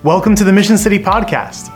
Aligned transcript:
Welcome 0.00 0.34
to 0.36 0.42
the 0.42 0.52
Mission 0.52 0.78
City 0.78 0.98
Podcast. 0.98 1.70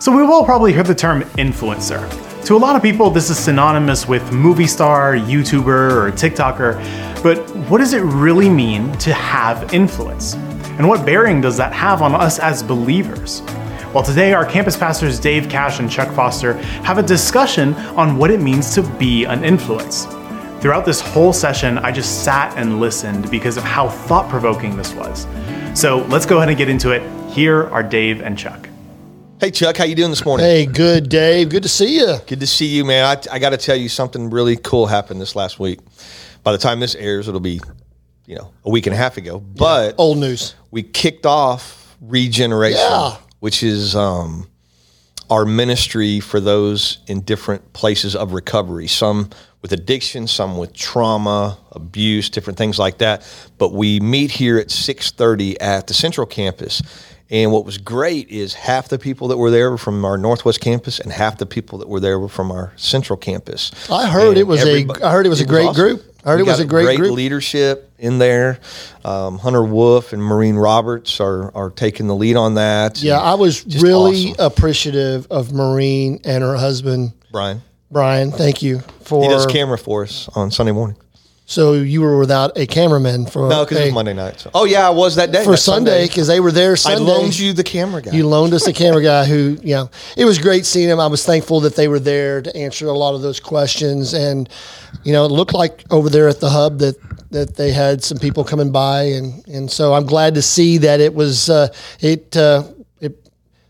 So, 0.00 0.16
we've 0.16 0.30
all 0.30 0.44
probably 0.44 0.72
heard 0.72 0.86
the 0.86 0.94
term 0.94 1.22
influencer. 1.36 2.00
To 2.46 2.54
a 2.54 2.56
lot 2.56 2.76
of 2.76 2.80
people, 2.80 3.10
this 3.10 3.28
is 3.28 3.38
synonymous 3.38 4.08
with 4.08 4.32
movie 4.32 4.68
star, 4.68 5.14
YouTuber, 5.14 5.66
or 5.92 6.10
TikToker, 6.12 7.22
but 7.22 7.38
what 7.68 7.78
does 7.78 7.92
it 7.92 8.00
really 8.00 8.48
mean 8.48 8.92
to 8.98 9.12
have 9.12 9.74
influence? 9.74 10.34
And 10.78 10.88
what 10.88 11.04
bearing 11.04 11.42
does 11.42 11.56
that 11.58 11.72
have 11.74 12.00
on 12.00 12.14
us 12.14 12.38
as 12.38 12.62
believers? 12.62 13.42
Well, 13.92 14.04
today 14.04 14.32
our 14.32 14.46
campus 14.46 14.76
pastors 14.76 15.18
Dave 15.18 15.50
Cash 15.50 15.80
and 15.80 15.90
Chuck 15.90 16.14
Foster 16.14 16.54
have 16.84 16.96
a 16.96 17.02
discussion 17.02 17.74
on 17.74 18.16
what 18.16 18.30
it 18.30 18.40
means 18.40 18.74
to 18.76 18.82
be 18.96 19.24
an 19.24 19.44
influence. 19.44 20.06
Throughout 20.66 20.84
this 20.84 21.00
whole 21.00 21.32
session, 21.32 21.78
I 21.78 21.92
just 21.92 22.24
sat 22.24 22.52
and 22.58 22.80
listened 22.80 23.30
because 23.30 23.56
of 23.56 23.62
how 23.62 23.88
thought 23.88 24.28
provoking 24.28 24.76
this 24.76 24.92
was. 24.94 25.24
So 25.80 25.98
let's 26.08 26.26
go 26.26 26.38
ahead 26.38 26.48
and 26.48 26.58
get 26.58 26.68
into 26.68 26.90
it. 26.90 27.04
Here 27.30 27.68
are 27.68 27.84
Dave 27.84 28.20
and 28.20 28.36
Chuck. 28.36 28.68
Hey 29.38 29.52
Chuck, 29.52 29.76
how 29.76 29.84
you 29.84 29.94
doing 29.94 30.10
this 30.10 30.24
morning? 30.24 30.44
Hey, 30.44 30.66
good, 30.66 31.08
Dave. 31.08 31.50
Good 31.50 31.62
to 31.62 31.68
see 31.68 32.00
you. 32.00 32.16
Good 32.26 32.40
to 32.40 32.48
see 32.48 32.66
you, 32.66 32.84
man. 32.84 33.04
I, 33.04 33.36
I 33.36 33.38
got 33.38 33.50
to 33.50 33.56
tell 33.56 33.76
you 33.76 33.88
something 33.88 34.28
really 34.28 34.56
cool 34.56 34.86
happened 34.86 35.20
this 35.20 35.36
last 35.36 35.60
week. 35.60 35.78
By 36.42 36.50
the 36.50 36.58
time 36.58 36.80
this 36.80 36.96
airs, 36.96 37.28
it'll 37.28 37.38
be, 37.38 37.60
you 38.26 38.34
know, 38.34 38.50
a 38.64 38.70
week 38.70 38.88
and 38.88 38.92
a 38.94 38.96
half 38.98 39.18
ago. 39.18 39.38
But 39.38 39.94
Old 39.98 40.18
news. 40.18 40.56
we 40.72 40.82
kicked 40.82 41.26
off 41.26 41.96
regeneration, 42.00 42.80
Yeah. 42.80 43.18
which 43.38 43.62
is 43.62 43.94
um, 43.94 44.48
our 45.30 45.44
ministry 45.44 46.18
for 46.18 46.40
those 46.40 46.98
in 47.06 47.20
different 47.20 47.72
places 47.72 48.16
of 48.16 48.32
recovery. 48.32 48.88
Some 48.88 49.30
with 49.62 49.72
addiction, 49.72 50.26
some 50.26 50.58
with 50.58 50.72
trauma, 50.72 51.58
abuse, 51.72 52.30
different 52.30 52.56
things 52.58 52.78
like 52.78 52.98
that. 52.98 53.22
But 53.58 53.72
we 53.72 54.00
meet 54.00 54.30
here 54.30 54.58
at 54.58 54.70
six 54.70 55.10
thirty 55.10 55.60
at 55.60 55.86
the 55.86 55.94
Central 55.94 56.26
Campus. 56.26 56.82
And 57.28 57.50
what 57.50 57.64
was 57.64 57.76
great 57.76 58.28
is 58.28 58.54
half 58.54 58.88
the 58.88 59.00
people 59.00 59.26
that 59.28 59.36
were 59.36 59.50
there 59.50 59.68
were 59.72 59.78
from 59.78 60.04
our 60.04 60.16
Northwest 60.16 60.60
campus, 60.60 61.00
and 61.00 61.10
half 61.10 61.38
the 61.38 61.46
people 61.46 61.78
that 61.78 61.88
were 61.88 61.98
there 61.98 62.20
were 62.20 62.28
from 62.28 62.52
our 62.52 62.72
Central 62.76 63.16
campus. 63.16 63.72
I 63.90 64.06
heard 64.06 64.28
And 64.28 64.36
it 64.38 64.46
was 64.46 64.62
a- 64.64 64.86
I 65.04 65.10
heard 65.10 65.26
it 65.26 65.30
was 65.30 65.40
a 65.40 65.44
great 65.44 65.74
group. 65.74 66.04
I 66.24 66.30
heard 66.30 66.36
We 66.36 66.42
it 66.42 66.46
was 66.46 66.60
a 66.60 66.64
great 66.64 66.96
group. 66.98 67.12
leadership 67.14 67.90
in 67.98 68.18
there. 68.18 68.58
Um, 69.04 69.38
Hunter 69.38 69.64
Wolf 69.64 70.12
and 70.12 70.22
Marine 70.22 70.54
Roberts 70.56 71.18
are 71.20 71.50
are 71.56 71.70
taking 71.70 72.06
the 72.06 72.14
lead 72.14 72.36
on 72.36 72.54
that. 72.54 73.02
Yeah, 73.02 73.18
I 73.20 73.34
was 73.34 73.64
really 73.80 74.30
awesome. 74.30 74.46
appreciative 74.46 75.26
of 75.30 75.52
Marine 75.52 76.20
and 76.24 76.44
her 76.44 76.56
husband, 76.56 77.12
Brian. 77.32 77.60
Brian. 77.90 78.30
Thank 78.32 78.62
you 78.62 78.80
for. 79.02 79.22
He 79.22 79.28
does 79.28 79.46
camera 79.46 79.78
for 79.78 80.02
us 80.02 80.28
on 80.34 80.50
Sunday 80.50 80.72
morning. 80.72 80.96
so 81.48 81.74
you 81.74 82.00
were 82.00 82.18
without 82.18 82.58
a 82.58 82.66
cameraman 82.66 83.24
for 83.26 83.48
No, 83.48 83.64
because 83.64 83.78
a- 83.78 83.84
it's 83.86 83.94
Monday 83.94 84.12
night. 84.14 84.40
So. 84.40 84.50
Oh 84.52 84.64
yeah, 84.64 84.86
I 84.86 84.90
was 84.90 85.14
that 85.16 85.30
day 85.30 85.44
for 85.44 85.52
that 85.52 85.58
Sunday 85.58 86.06
because 86.08 86.26
they 86.26 86.40
were 86.40 86.50
there 86.50 86.72
I 86.72 86.74
Sunday. 86.74 87.04
loaned 87.04 87.38
you 87.38 87.52
the 87.52 87.62
camera 87.62 88.02
guy. 88.02 88.10
You 88.12 88.26
loaned 88.26 88.52
us 88.54 88.66
a 88.66 88.72
camera 88.72 89.02
guy 89.02 89.24
who, 89.24 89.56
you 89.62 89.74
know, 89.76 89.90
it 90.16 90.24
was 90.24 90.38
great 90.38 90.66
seeing 90.66 90.88
him. 90.88 90.98
I 90.98 91.06
was 91.06 91.24
thankful 91.24 91.60
that 91.60 91.76
they 91.76 91.86
were 91.86 92.00
there 92.00 92.42
to 92.42 92.56
answer 92.56 92.86
a 92.88 92.92
lot 92.92 93.14
of 93.14 93.22
those 93.22 93.38
questions. 93.38 94.12
And, 94.14 94.48
you 95.04 95.12
know, 95.12 95.24
it 95.24 95.30
looked 95.30 95.54
like 95.54 95.84
over 95.92 96.10
there 96.10 96.28
at 96.28 96.40
the 96.40 96.50
hub 96.50 96.78
that, 96.80 96.96
that 97.30 97.54
they 97.54 97.70
had 97.70 98.02
some 98.02 98.18
people 98.18 98.42
coming 98.42 98.72
by. 98.72 99.02
And, 99.04 99.46
and 99.46 99.70
so 99.70 99.94
I'm 99.94 100.06
glad 100.06 100.34
to 100.34 100.42
see 100.42 100.78
that 100.78 101.00
it 101.00 101.14
was, 101.14 101.48
uh, 101.48 101.68
it, 102.00 102.36
uh, 102.36 102.64
it, 102.68 102.75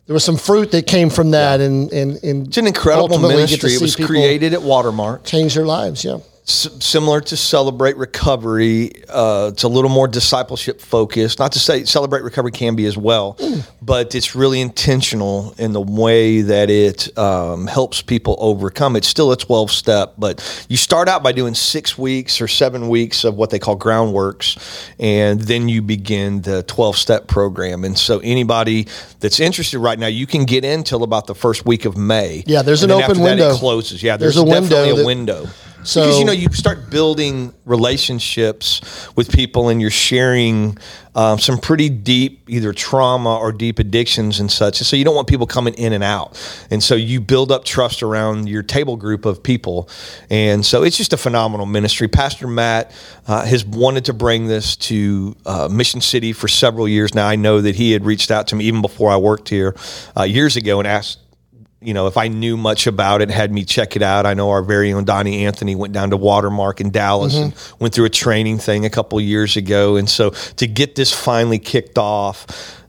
there 0.07 0.15
was 0.15 0.25
some 0.25 0.37
fruit 0.37 0.71
that 0.73 0.87
came 0.87 1.11
from 1.11 1.33
that. 1.33 1.61
And, 1.61 1.93
and, 1.93 2.23
and 2.23 2.47
it's 2.49 2.57
an 2.57 2.67
incredible 2.67 3.13
ultimately 3.13 3.47
get 3.47 3.61
to 3.61 3.67
ministry. 3.67 3.75
It 3.75 3.81
was 3.81 3.97
created 3.97 4.55
at 4.55 4.63
Watermark. 4.63 5.25
Change 5.25 5.55
their 5.55 5.67
lives. 5.67 6.05
Yeah. 6.05 6.19
S- 6.49 6.69
similar 6.79 7.21
to 7.23 7.37
Celebrate 7.37 7.97
Recovery, 7.97 8.93
uh, 9.09 9.51
it's 9.53 9.65
a 9.65 9.69
little 9.69 9.91
more 9.91 10.07
discipleship 10.07 10.81
focused. 10.81 11.41
Not 11.41 11.51
to 11.53 11.59
say 11.59 11.83
Celebrate 11.85 12.23
Recovery 12.23 12.53
can 12.53 12.77
be 12.77 12.87
as 12.87 12.97
well, 12.97 13.37
but 13.83 14.15
it's 14.15 14.37
really 14.37 14.61
intentional 14.61 15.57
in 15.59 15.73
the 15.73 15.81
way 15.81 16.43
that 16.43 16.71
it 16.71 17.19
um, 17.19 17.67
helps 17.67 18.01
people 18.01 18.37
overcome. 18.39 18.95
It's 18.95 19.09
still 19.09 19.33
a 19.33 19.37
12 19.37 19.73
step, 19.73 20.15
but 20.19 20.67
you 20.69 20.77
start 20.77 21.09
out 21.09 21.25
by 21.25 21.33
doing 21.33 21.53
six 21.55 21.99
weeks 21.99 22.41
or 22.41 22.47
seven 22.47 22.89
weeks 22.89 23.25
of 23.25 23.35
what 23.35 23.51
they 23.51 23.59
call 23.59 23.77
groundworks, 23.77 24.57
and 25.01 25.41
then 25.41 25.69
you 25.69 25.83
begin 25.83 26.43
the 26.43 26.63
12 26.63 26.97
step 26.97 27.27
program. 27.27 27.83
And 27.83 27.99
so, 27.99 28.21
anybody 28.21 28.87
that's 29.19 29.41
interested 29.41 29.81
right 29.81 29.99
now, 29.99 30.07
you 30.07 30.29
can 30.29 30.45
get 30.45 30.65
in 30.65 30.85
till 30.85 31.03
about 31.03 31.27
the 31.27 31.35
first 31.35 31.67
week 31.67 31.87
of 31.87 31.97
May. 31.97 32.45
Yeah, 32.47 32.63
there's 32.63 32.85
And 32.85 32.93
an 32.93 32.99
open 32.99 33.11
after 33.11 33.15
that, 33.25 33.25
window. 33.31 33.51
it 33.51 33.59
closes. 33.59 34.01
Yeah, 34.01 34.17
There's 34.17 34.37
there's, 34.37 34.47
a 34.47 34.49
window 34.49 34.69
definitely 34.77 35.03
a 35.03 35.07
window. 35.07 35.47
So- 35.87 36.01
because 36.03 36.19
you 36.19 36.25
know 36.25 36.33
you 36.33 36.49
start 36.53 36.91
building 36.91 37.55
relationships 37.65 38.81
with 39.17 39.33
people 39.33 39.69
and 39.69 39.81
you're 39.81 39.91
sharing 39.91 40.79
um, 41.15 41.39
some 41.39 41.57
pretty 41.59 41.89
deep 41.89 42.43
either 42.49 42.73
trauma 42.75 43.39
or 43.39 43.51
deep 43.51 43.79
addictions 43.79 44.39
and 44.39 44.51
such. 44.53 44.77
So 44.77 44.97
you 44.97 45.05
don't 45.05 45.15
want 45.15 45.29
people 45.29 45.47
coming 45.47 45.73
in 45.75 45.95
and 45.95 46.05
out. 46.05 46.37
And 46.71 46.83
so 46.83 46.95
you 46.95 47.23
build 47.23 47.51
up 47.51 47.65
trust 47.65 48.03
around 48.03 48.49
your 48.49 48.63
table 48.63 48.97
group 48.97 49.25
of 49.25 49.43
people. 49.43 49.89
And 50.29 50.65
so 50.65 50.83
it's 50.83 50.97
just 50.99 51.15
a 51.15 51.17
phenomenal 51.17 51.65
ministry. 51.65 52.07
Pastor 52.09 52.47
matt 52.47 52.93
uh, 53.27 53.47
has 53.47 53.65
wanted 53.65 54.05
to 54.07 54.13
bring 54.13 54.47
this 54.47 54.77
to 54.77 55.35
uh, 55.47 55.69
mission 55.71 56.01
city 56.03 56.33
for 56.35 56.49
several 56.49 56.87
years 56.87 57.15
now. 57.15 57.27
I 57.27 57.37
know 57.37 57.63
that 57.63 57.77
he 57.77 57.93
had 57.93 58.05
reached 58.05 58.31
out 58.31 58.49
to 58.49 58.57
me 58.57 58.65
even 58.67 58.83
before 58.83 59.11
i 59.11 59.17
worked 59.17 59.49
here 59.49 59.75
uh, 60.17 60.23
years 60.25 60.57
ago 60.57 60.79
and 60.79 60.87
asked 60.87 61.19
you 61.87 61.95
know, 61.95 62.09
if 62.09 62.17
I 62.17 62.27
knew 62.27 62.57
much 62.57 62.89
about 62.89 63.23
it, 63.23 63.31
had 63.31 63.53
me 63.53 63.65
check 63.65 63.95
it 63.95 64.03
out. 64.03 64.27
I 64.27 64.35
know 64.35 64.51
our 64.51 64.63
very 64.63 64.93
own 64.93 65.05
Donnie 65.05 65.47
Anthony 65.47 65.77
went 65.77 65.93
down 65.93 66.11
to 66.11 66.17
Watermark 66.17 66.81
in 66.81 66.91
Dallas 66.91 67.37
and 67.37 67.55
went 67.79 67.95
through 67.95 68.07
a 68.07 68.11
training 68.11 68.59
thing 68.59 68.85
a 68.85 68.91
couple 68.91 69.19
of 69.19 69.25
years 69.25 69.57
ago. 69.57 69.95
And 69.95 70.11
so 70.11 70.31
to 70.31 70.67
get 70.67 70.97
this 70.97 71.13
finally 71.13 71.61
kicked 71.61 71.97
off 71.97 72.45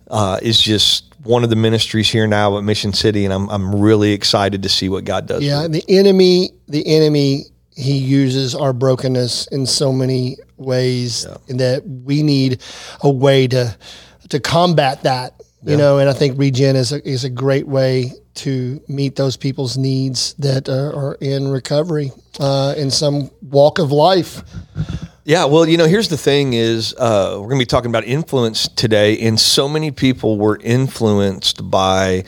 uh, 0.08 0.40
is 0.42 0.60
just 0.60 1.14
one 1.24 1.44
of 1.44 1.52
the 1.52 1.56
ministries 1.56 2.10
here 2.10 2.26
now 2.26 2.58
at 2.58 2.64
Mission 2.64 2.92
City. 2.92 3.24
And 3.24 3.32
I'm, 3.32 3.48
I'm 3.50 3.76
really 3.80 4.14
excited 4.14 4.64
to 4.64 4.70
see 4.70 4.90
what 4.90 5.06
God 5.06 5.28
does. 5.28 5.44
Yeah, 5.44 5.68
the 5.68 5.84
enemy, 5.88 6.50
the 6.68 6.84
enemy, 6.88 7.44
he 7.76 8.00
uses 8.00 8.56
our 8.56 8.74
brokenness 8.74 9.46
in 9.52 9.68
so 9.68 9.94
many 9.94 10.38
ways, 10.58 11.28
and 11.48 11.60
that 11.60 11.86
we 11.86 12.24
need 12.24 12.64
a 13.02 13.12
way 13.12 13.48
to 13.50 13.78
to 14.30 14.40
combat 14.40 15.04
that. 15.04 15.37
You 15.64 15.76
know, 15.76 15.98
and 15.98 16.10
I 16.10 16.14
think 16.14 16.38
regen 16.38 16.76
is 16.76 16.92
a, 16.92 17.06
is 17.08 17.24
a 17.24 17.30
great 17.30 17.68
way 17.68 18.14
to 18.36 18.82
meet 18.88 19.16
those 19.16 19.36
people's 19.36 19.78
needs 19.78 20.34
that 20.36 20.70
are, 20.70 20.94
are 20.94 21.18
in 21.20 21.48
recovery 21.48 22.12
uh, 22.40 22.76
in 22.78 22.92
some 22.92 23.32
walk 23.42 23.80
of 23.80 23.92
life. 23.92 24.44
Yeah, 25.24 25.46
well, 25.46 25.68
you 25.68 25.78
know, 25.78 25.88
here's 25.88 26.08
the 26.08 26.18
thing: 26.18 26.54
is 26.54 26.94
uh, 26.98 27.32
we're 27.34 27.48
going 27.48 27.60
to 27.60 27.64
be 27.64 27.66
talking 27.66 27.90
about 27.90 28.06
influence 28.06 28.68
today, 28.70 29.20
and 29.20 29.38
so 29.40 29.68
many 29.68 29.92
people 29.92 30.38
were 30.38 30.58
influenced 30.64 31.70
by 31.70 32.24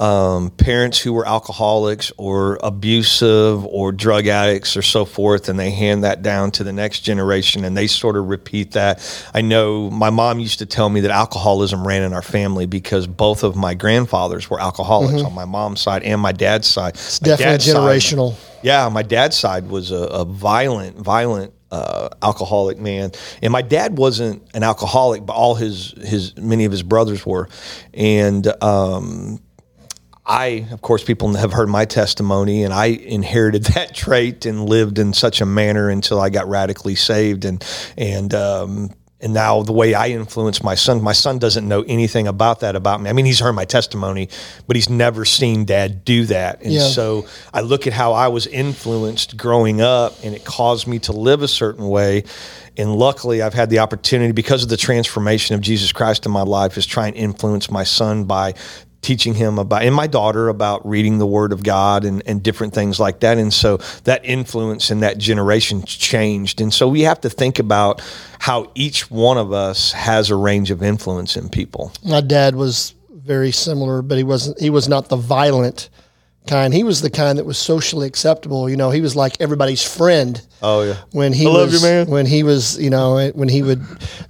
um, 0.00 0.48
parents 0.52 0.98
who 0.98 1.12
were 1.12 1.28
alcoholics 1.28 2.10
or 2.16 2.58
abusive 2.62 3.66
or 3.66 3.92
drug 3.92 4.26
addicts 4.26 4.74
or 4.74 4.80
so 4.80 5.04
forth, 5.04 5.50
and 5.50 5.58
they 5.58 5.70
hand 5.70 6.04
that 6.04 6.22
down 6.22 6.50
to 6.52 6.64
the 6.64 6.72
next 6.72 7.00
generation, 7.00 7.64
and 7.64 7.76
they 7.76 7.86
sort 7.86 8.16
of 8.16 8.26
repeat 8.28 8.72
that. 8.72 8.98
I 9.34 9.42
know 9.42 9.90
my 9.90 10.08
mom 10.08 10.40
used 10.40 10.58
to 10.60 10.66
tell 10.66 10.88
me 10.88 11.00
that 11.02 11.10
alcoholism 11.10 11.86
ran 11.86 12.02
in 12.02 12.14
our 12.14 12.22
family 12.22 12.64
because 12.64 13.06
both 13.06 13.42
of 13.42 13.56
my 13.56 13.74
grandfathers 13.74 14.48
were 14.48 14.58
alcoholics 14.58 15.22
on 15.22 15.34
my 15.34 15.44
mom's 15.44 15.82
side 15.82 16.02
and 16.02 16.18
my 16.18 16.32
dad's 16.32 16.66
side. 16.66 16.94
It's 16.94 17.18
Definitely 17.18 17.58
generational. 17.58 18.36
yeah, 18.62 18.88
my 18.88 19.02
dad's 19.02 19.36
side 19.36 19.68
was 19.68 19.90
a, 19.90 19.96
a 19.96 20.24
violent, 20.24 20.96
violent 20.96 21.52
uh, 21.70 22.08
alcoholic 22.22 22.78
man, 22.78 23.12
and 23.42 23.52
my 23.52 23.62
dad 23.62 23.98
wasn't 23.98 24.42
an 24.54 24.62
alcoholic, 24.62 25.26
but 25.26 25.34
all 25.34 25.56
his 25.56 25.92
his 25.98 26.34
many 26.38 26.64
of 26.64 26.72
his 26.72 26.82
brothers 26.82 27.26
were, 27.26 27.50
and. 27.92 28.46
Um, 28.62 29.40
I, 30.30 30.66
of 30.70 30.80
course, 30.80 31.02
people 31.02 31.34
have 31.34 31.52
heard 31.52 31.68
my 31.68 31.84
testimony, 31.84 32.62
and 32.62 32.72
I 32.72 32.86
inherited 32.86 33.64
that 33.74 33.94
trait 33.94 34.46
and 34.46 34.68
lived 34.68 34.98
in 35.00 35.12
such 35.12 35.40
a 35.40 35.46
manner 35.46 35.90
until 35.90 36.20
I 36.20 36.30
got 36.30 36.48
radically 36.48 36.94
saved, 36.94 37.44
and 37.44 37.64
and 37.98 38.32
um, 38.32 38.90
and 39.20 39.34
now 39.34 39.62
the 39.62 39.72
way 39.72 39.92
I 39.92 40.08
influence 40.10 40.62
my 40.62 40.76
son, 40.76 41.02
my 41.02 41.12
son 41.12 41.40
doesn't 41.40 41.66
know 41.66 41.82
anything 41.82 42.28
about 42.28 42.60
that 42.60 42.76
about 42.76 43.02
me. 43.02 43.10
I 43.10 43.12
mean, 43.12 43.26
he's 43.26 43.40
heard 43.40 43.54
my 43.54 43.64
testimony, 43.64 44.28
but 44.68 44.76
he's 44.76 44.88
never 44.88 45.24
seen 45.24 45.64
Dad 45.64 46.04
do 46.04 46.24
that, 46.26 46.62
and 46.62 46.72
Yeah. 46.72 46.86
so 46.86 47.26
I 47.52 47.62
look 47.62 47.88
at 47.88 47.92
how 47.92 48.12
I 48.12 48.28
was 48.28 48.46
influenced 48.46 49.36
growing 49.36 49.80
up, 49.80 50.14
and 50.22 50.32
it 50.34 50.44
caused 50.44 50.86
me 50.86 51.00
to 51.00 51.12
live 51.12 51.42
a 51.42 51.48
certain 51.48 51.88
way. 51.88 52.22
And 52.76 52.94
luckily, 52.94 53.42
I've 53.42 53.52
had 53.52 53.68
the 53.68 53.80
opportunity 53.80 54.30
because 54.32 54.62
of 54.62 54.68
the 54.68 54.76
transformation 54.76 55.56
of 55.56 55.60
Jesus 55.60 55.90
Christ 55.92 56.24
in 56.24 56.30
my 56.30 56.42
life, 56.42 56.78
is 56.78 56.86
try 56.86 57.08
and 57.08 57.16
influence 57.16 57.68
my 57.68 57.82
son 57.82 58.24
by 58.24 58.54
teaching 59.02 59.34
him 59.34 59.58
about 59.58 59.82
and 59.82 59.94
my 59.94 60.06
daughter 60.06 60.48
about 60.48 60.86
reading 60.86 61.18
the 61.18 61.26
word 61.26 61.52
of 61.52 61.62
god 61.62 62.04
and, 62.04 62.22
and 62.26 62.42
different 62.42 62.74
things 62.74 63.00
like 63.00 63.20
that 63.20 63.38
and 63.38 63.52
so 63.52 63.78
that 64.04 64.24
influence 64.24 64.90
in 64.90 65.00
that 65.00 65.18
generation 65.18 65.82
changed 65.84 66.60
and 66.60 66.72
so 66.72 66.88
we 66.88 67.02
have 67.02 67.20
to 67.20 67.30
think 67.30 67.58
about 67.58 68.02
how 68.38 68.70
each 68.74 69.10
one 69.10 69.38
of 69.38 69.52
us 69.52 69.92
has 69.92 70.30
a 70.30 70.36
range 70.36 70.70
of 70.70 70.82
influence 70.82 71.36
in 71.36 71.48
people 71.48 71.92
My 72.04 72.20
dad 72.20 72.54
was 72.54 72.94
very 73.30 73.52
similar, 73.52 74.02
but 74.02 74.18
he 74.18 74.24
wasn't. 74.24 74.60
He 74.60 74.70
was 74.70 74.88
not 74.88 75.08
the 75.08 75.16
violent 75.16 75.88
kind. 76.46 76.72
He 76.74 76.84
was 76.84 77.00
the 77.02 77.10
kind 77.10 77.38
that 77.38 77.44
was 77.46 77.58
socially 77.58 78.06
acceptable. 78.06 78.68
You 78.68 78.76
know, 78.76 78.90
he 78.90 79.00
was 79.00 79.14
like 79.16 79.36
everybody's 79.40 79.82
friend. 79.82 80.40
Oh 80.62 80.82
yeah. 80.82 80.96
When 81.12 81.32
he 81.32 81.46
I 81.46 81.50
love 81.50 81.70
was, 81.72 81.82
you, 81.82 81.88
man. 81.88 82.06
When 82.08 82.26
he 82.26 82.42
was, 82.42 82.78
you 82.78 82.90
know, 82.90 83.30
when 83.34 83.48
he 83.48 83.62
would 83.62 83.82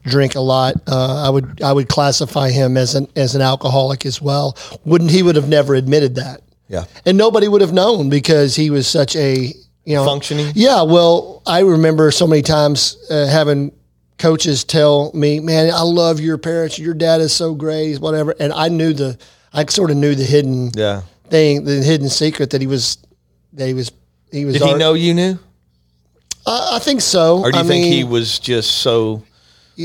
drink 0.04 0.34
a 0.34 0.40
lot, 0.40 0.74
uh, 0.86 1.24
I 1.26 1.30
would 1.30 1.62
I 1.62 1.72
would 1.72 1.88
classify 1.88 2.50
him 2.50 2.76
as 2.76 2.94
an 2.94 3.08
as 3.16 3.34
an 3.34 3.42
alcoholic 3.42 4.04
as 4.06 4.20
well. 4.20 4.56
Wouldn't 4.84 5.10
he 5.10 5.22
would 5.22 5.36
have 5.36 5.48
never 5.48 5.74
admitted 5.74 6.14
that, 6.16 6.42
Yeah. 6.68 6.84
and 7.04 7.16
nobody 7.18 7.48
would 7.48 7.60
have 7.62 7.72
known 7.72 8.08
because 8.10 8.54
he 8.56 8.70
was 8.70 8.86
such 8.86 9.16
a 9.16 9.52
you 9.84 9.94
know 9.96 10.04
Functioning? 10.04 10.52
Yeah. 10.54 10.82
Well, 10.82 11.42
I 11.46 11.60
remember 11.60 12.10
so 12.10 12.26
many 12.26 12.42
times 12.42 12.96
uh, 13.10 13.26
having 13.26 13.72
coaches 14.18 14.62
tell 14.64 15.10
me, 15.14 15.40
"Man, 15.40 15.72
I 15.72 15.82
love 15.82 16.20
your 16.20 16.36
parents. 16.38 16.78
Your 16.78 16.94
dad 16.94 17.20
is 17.22 17.32
so 17.32 17.54
great, 17.54 17.98
whatever," 17.98 18.34
and 18.38 18.52
I 18.52 18.68
knew 18.68 18.92
the 18.92 19.18
I 19.52 19.64
sort 19.66 19.90
of 19.90 19.96
knew 19.96 20.14
the 20.14 20.22
hidden 20.24 20.70
Yeah. 20.76 21.02
Thing, 21.31 21.65
the 21.65 21.82
hidden 21.82 22.09
secret 22.09 22.50
that 22.50 22.61
he 22.61 22.67
was 22.67 22.99
that 23.55 23.67
he 23.67 23.75
was 23.75 23.91
he 24.31 24.44
was. 24.44 24.55
Did 24.55 24.62
he 24.62 24.75
know 24.75 24.94
you 24.94 25.15
knew, 25.15 25.38
I, 26.47 26.73
I 26.75 26.79
think 26.79 27.00
so. 27.00 27.41
or 27.41 27.50
do 27.50 27.59
you 27.59 27.65
I 27.65 27.67
think 27.67 27.87
he 27.87 28.05
was 28.05 28.38
just 28.38 28.79
so 28.82 29.23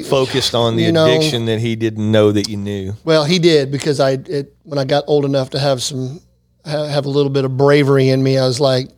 focused 0.05 0.53
on 0.55 0.75
the 0.75 0.83
you 0.83 0.91
know- 0.91 1.05
addiction 1.05 1.45
that 1.45 1.59
he 1.59 1.75
didn't 1.75 2.11
know 2.11 2.31
that 2.31 2.49
you 2.49 2.57
knew? 2.57 2.93
Well, 3.03 3.25
he 3.25 3.39
did 3.39 3.71
because 3.71 3.99
I 3.99 4.11
it, 4.11 4.55
when 4.63 4.79
I 4.79 4.85
got 4.85 5.03
old 5.07 5.25
enough 5.25 5.51
to 5.51 5.59
have 5.59 5.81
some 5.81 6.19
ha- 6.65 6.85
have 6.85 7.05
a 7.05 7.09
little 7.09 7.29
bit 7.29 7.45
of 7.45 7.57
bravery 7.57 8.09
in 8.09 8.21
me. 8.21 8.37
I 8.37 8.45
was 8.45 8.59
like, 8.59 8.89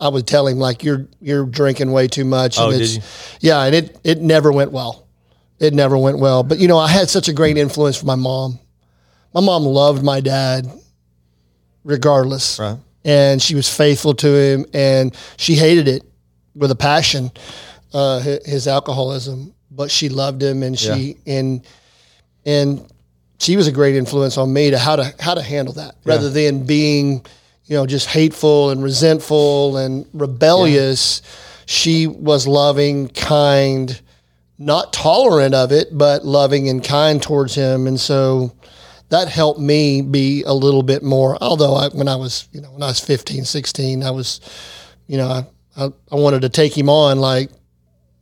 I 0.00 0.08
would 0.08 0.26
tell 0.26 0.46
him 0.46 0.58
like 0.58 0.84
you're 0.84 1.08
you're 1.20 1.46
drinking 1.46 1.90
way 1.92 2.08
too 2.08 2.24
much. 2.24 2.58
Oh, 2.58 2.70
and 2.70 2.72
did 2.72 2.82
it's, 2.82 2.96
you? 2.96 3.02
Yeah, 3.48 3.62
and 3.62 3.74
it 3.74 3.98
it 4.04 4.20
never 4.20 4.52
went 4.52 4.72
well. 4.72 5.06
It 5.58 5.74
never 5.74 5.98
went 5.98 6.18
well. 6.18 6.42
But 6.42 6.58
you 6.58 6.68
know, 6.68 6.78
I 6.78 6.88
had 6.88 7.08
such 7.10 7.28
a 7.28 7.32
great 7.32 7.56
influence 7.56 7.96
from 7.96 8.06
my 8.06 8.14
mom. 8.14 8.60
My 9.34 9.40
mom 9.40 9.64
loved 9.64 10.02
my 10.02 10.20
dad, 10.20 10.70
regardless, 11.84 12.58
Right. 12.58 12.76
and 13.04 13.40
she 13.40 13.54
was 13.54 13.68
faithful 13.68 14.14
to 14.14 14.28
him, 14.34 14.66
and 14.72 15.14
she 15.36 15.54
hated 15.54 15.88
it 15.88 16.02
with 16.54 16.70
a 16.70 16.76
passion, 16.76 17.30
uh, 17.94 18.20
his 18.20 18.66
alcoholism. 18.66 19.54
But 19.70 19.90
she 19.90 20.08
loved 20.08 20.42
him, 20.42 20.62
and 20.62 20.78
she 20.78 21.16
and 21.26 21.62
and 22.44 22.84
she 23.38 23.56
was 23.56 23.66
a 23.68 23.72
great 23.72 23.94
influence 23.94 24.36
on 24.38 24.52
me 24.52 24.70
to 24.70 24.78
how 24.78 24.96
to 24.96 25.14
how 25.20 25.34
to 25.34 25.42
handle 25.42 25.74
that 25.74 25.94
rather 26.04 26.30
than 26.30 26.64
being 26.64 27.24
you 27.66 27.76
know 27.76 27.86
just 27.86 28.06
hateful 28.08 28.70
and 28.70 28.82
resentful 28.82 29.76
and 29.76 30.06
rebellious. 30.14 31.22
She 31.66 32.06
was 32.06 32.46
loving 32.48 33.08
kind 33.08 34.00
not 34.58 34.92
tolerant 34.92 35.54
of 35.54 35.70
it 35.70 35.96
but 35.96 36.24
loving 36.24 36.68
and 36.68 36.82
kind 36.82 37.22
towards 37.22 37.54
him. 37.54 37.86
And 37.86 38.00
so 38.00 38.52
that 39.10 39.28
helped 39.28 39.60
me 39.60 40.02
be 40.02 40.42
a 40.44 40.52
little 40.52 40.82
bit 40.82 41.02
more 41.02 41.36
although 41.42 41.74
I, 41.74 41.88
when 41.88 42.08
i 42.08 42.16
was 42.16 42.48
you 42.52 42.60
know 42.60 42.72
when 42.72 42.82
i 42.82 42.86
was 42.86 43.00
15 43.00 43.44
16 43.44 44.02
i 44.02 44.10
was 44.10 44.40
you 45.06 45.16
know 45.16 45.28
I, 45.28 45.46
I, 45.76 45.88
I 46.12 46.14
wanted 46.16 46.42
to 46.42 46.48
take 46.48 46.76
him 46.76 46.88
on 46.88 47.18
like 47.20 47.50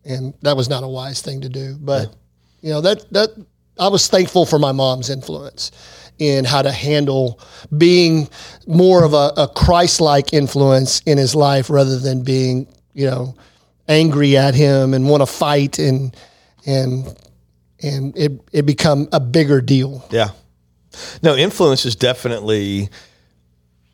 and 0.05 0.35
that 0.43 0.57
was 0.57 0.69
not 0.69 0.85
a 0.85 0.89
wise 0.89 1.23
thing 1.23 1.41
to 1.43 1.49
do 1.49 1.77
but 1.81 2.15
you 2.63 2.71
know 2.71 2.81
that 2.81 3.11
that 3.13 3.31
I 3.79 3.89
was 3.89 4.09
thankful 4.09 4.47
for 4.47 4.59
my 4.59 4.73
mom's 4.73 5.11
influence 5.11 5.71
in 6.19 6.45
how 6.45 6.63
to 6.63 6.73
handle 6.73 7.41
being 7.77 8.29
more 8.67 9.05
of 9.05 9.13
a, 9.13 9.33
a 9.37 9.49
Christ-like 9.49 10.33
influence 10.33 11.01
in 11.01 11.19
his 11.19 11.35
life 11.35 11.69
rather 11.69 11.99
than 11.99 12.23
being 12.23 12.67
you 12.95 13.07
know 13.07 13.35
angry 13.89 14.37
at 14.37 14.55
him 14.55 14.95
and 14.95 15.09
want 15.09 15.21
to 15.21 15.27
fight 15.27 15.79
and 15.79 16.17
and 16.65 17.07
and 17.83 18.17
it 18.17 18.41
it 18.53 18.63
become 18.63 19.09
a 19.13 19.21
bigger 19.21 19.61
deal. 19.61 20.05
Yeah. 20.11 20.31
No, 21.23 21.37
influence 21.37 21.85
is 21.85 21.97
definitely 21.97 22.89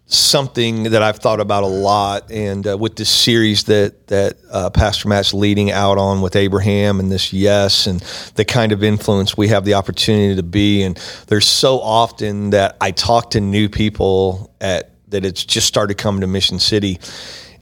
something 0.07 0.85
that 0.85 1.03
I've 1.03 1.17
thought 1.17 1.41
about 1.41 1.63
a 1.63 1.69
lot, 1.69 2.31
and 2.31 2.67
uh, 2.67 2.77
with 2.77 2.97
this 2.97 3.09
series 3.09 3.65
that 3.65 4.09
that 4.09 4.37
uh, 4.51 4.71
Pastor 4.71 5.09
Matt's 5.09 5.33
leading 5.33 5.71
out 5.71 5.97
on 5.97 6.21
with 6.21 6.37
Abraham 6.37 7.01
and 7.01 7.11
this 7.11 7.33
yes, 7.33 7.87
and 7.87 8.01
the 8.35 8.45
kind 8.45 8.73
of 8.73 8.83
influence 8.83 9.37
we 9.37 9.49
have 9.49 9.65
the 9.65 9.75
opportunity 9.75 10.37
to 10.37 10.43
be, 10.43 10.83
and 10.83 10.97
there's 11.29 11.47
so 11.47 11.81
often 11.81 12.51
that 12.51 12.77
I 12.81 12.91
talk 12.91 13.31
to 13.31 13.41
new 13.41 13.69
people 13.69 14.55
at 14.61 14.91
that 15.11 15.25
it's 15.25 15.45
just 15.45 15.67
started 15.67 15.97
coming 15.99 16.21
to 16.21 16.27
Mission 16.27 16.59
City, 16.59 16.99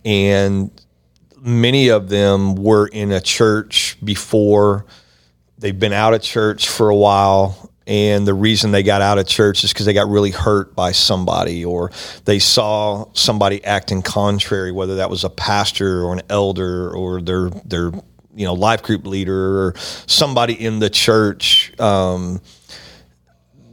and 0.04 0.70
many 1.40 1.88
of 1.88 2.08
them 2.08 2.56
were 2.56 2.88
in 2.88 3.12
a 3.12 3.20
church 3.20 3.96
before. 4.04 4.86
They've 5.58 5.78
been 5.78 5.92
out 5.92 6.14
of 6.14 6.22
church 6.22 6.68
for 6.68 6.88
a 6.88 6.96
while 6.96 7.69
and 7.90 8.24
the 8.24 8.32
reason 8.32 8.70
they 8.70 8.84
got 8.84 9.02
out 9.02 9.18
of 9.18 9.26
church 9.26 9.64
is 9.64 9.72
because 9.72 9.84
they 9.84 9.92
got 9.92 10.08
really 10.08 10.30
hurt 10.30 10.76
by 10.76 10.92
somebody 10.92 11.64
or 11.64 11.90
they 12.24 12.38
saw 12.38 13.04
somebody 13.14 13.62
acting 13.64 14.00
contrary 14.00 14.70
whether 14.70 14.96
that 14.96 15.10
was 15.10 15.24
a 15.24 15.30
pastor 15.30 16.04
or 16.04 16.12
an 16.12 16.22
elder 16.30 16.90
or 16.94 17.20
their 17.20 17.50
their 17.50 17.90
you 18.34 18.46
know 18.46 18.54
life 18.54 18.82
group 18.82 19.06
leader 19.06 19.66
or 19.66 19.74
somebody 20.06 20.54
in 20.54 20.78
the 20.78 20.88
church 20.88 21.78
um, 21.80 22.40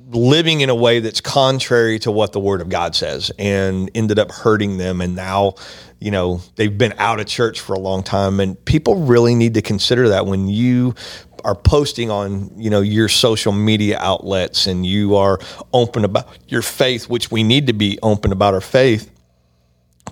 living 0.09 0.61
in 0.61 0.69
a 0.69 0.75
way 0.75 0.99
that's 0.99 1.21
contrary 1.21 1.99
to 1.99 2.11
what 2.11 2.31
the 2.31 2.39
word 2.39 2.61
of 2.61 2.69
God 2.69 2.95
says 2.95 3.31
and 3.37 3.91
ended 3.93 4.19
up 4.19 4.31
hurting 4.31 4.77
them. 4.77 5.01
And 5.01 5.15
now 5.15 5.55
you 5.99 6.11
know 6.11 6.41
they've 6.55 6.75
been 6.75 6.93
out 6.97 7.19
of 7.19 7.27
church 7.27 7.59
for 7.59 7.73
a 7.73 7.79
long 7.79 8.03
time 8.03 8.39
and 8.39 8.63
people 8.65 9.05
really 9.05 9.35
need 9.35 9.55
to 9.55 9.61
consider 9.61 10.09
that 10.09 10.25
when 10.25 10.47
you 10.47 10.95
are 11.43 11.55
posting 11.55 12.09
on 12.09 12.51
you 12.57 12.69
know 12.69 12.81
your 12.81 13.09
social 13.09 13.51
media 13.51 13.97
outlets 13.99 14.67
and 14.67 14.85
you 14.85 15.15
are 15.15 15.39
open 15.73 16.05
about 16.05 16.27
your 16.47 16.61
faith 16.61 17.09
which 17.09 17.31
we 17.31 17.43
need 17.43 17.67
to 17.67 17.73
be 17.73 17.97
open 18.01 18.31
about 18.31 18.53
our 18.53 18.61
faith. 18.61 19.11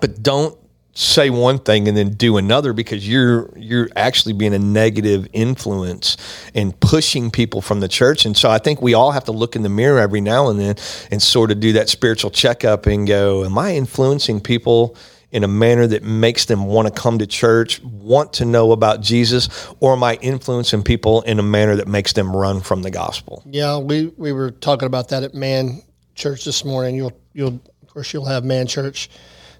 But 0.00 0.22
don't 0.22 0.56
say 0.96 1.28
one 1.28 1.58
thing 1.58 1.88
and 1.88 1.96
then 1.96 2.14
do 2.14 2.38
another 2.38 2.72
because 2.72 3.06
you're 3.06 3.50
you're 3.56 3.88
actually 3.96 4.32
being 4.32 4.54
a 4.54 4.58
negative 4.58 5.28
influence 5.34 6.16
and 6.54 6.78
pushing 6.80 7.30
people 7.30 7.60
from 7.60 7.80
the 7.80 7.88
church. 7.88 8.24
And 8.24 8.36
so 8.36 8.50
I 8.50 8.58
think 8.58 8.80
we 8.80 8.94
all 8.94 9.10
have 9.10 9.24
to 9.24 9.32
look 9.32 9.56
in 9.56 9.62
the 9.62 9.68
mirror 9.68 9.98
every 9.98 10.22
now 10.22 10.48
and 10.48 10.58
then 10.58 10.76
and 11.10 11.20
sort 11.20 11.50
of 11.50 11.60
do 11.60 11.74
that 11.74 11.90
spiritual 11.90 12.30
checkup 12.30 12.86
and 12.86 13.06
go 13.06 13.44
am 13.44 13.58
I 13.58 13.74
influencing 13.76 14.40
people 14.40 14.96
in 15.32 15.44
a 15.44 15.48
manner 15.48 15.86
that 15.86 16.02
makes 16.02 16.44
them 16.44 16.66
want 16.66 16.86
to 16.86 17.00
come 17.00 17.18
to 17.18 17.26
church, 17.26 17.82
want 17.82 18.32
to 18.34 18.44
know 18.44 18.72
about 18.72 19.00
Jesus, 19.00 19.68
or 19.80 19.92
am 19.92 20.02
I 20.04 20.14
influencing 20.22 20.82
people 20.82 21.22
in 21.22 21.38
a 21.38 21.42
manner 21.42 21.76
that 21.76 21.88
makes 21.88 22.12
them 22.12 22.34
run 22.34 22.60
from 22.60 22.82
the 22.82 22.90
gospel? 22.90 23.42
Yeah, 23.44 23.78
we, 23.78 24.06
we 24.16 24.32
were 24.32 24.50
talking 24.50 24.86
about 24.86 25.08
that 25.08 25.22
at 25.24 25.34
Man 25.34 25.82
Church 26.14 26.44
this 26.44 26.64
morning. 26.64 26.94
You'll 26.94 27.12
you'll 27.34 27.60
of 27.82 27.88
course 27.88 28.12
you'll 28.12 28.24
have 28.26 28.44
Man 28.44 28.66
Church 28.66 29.10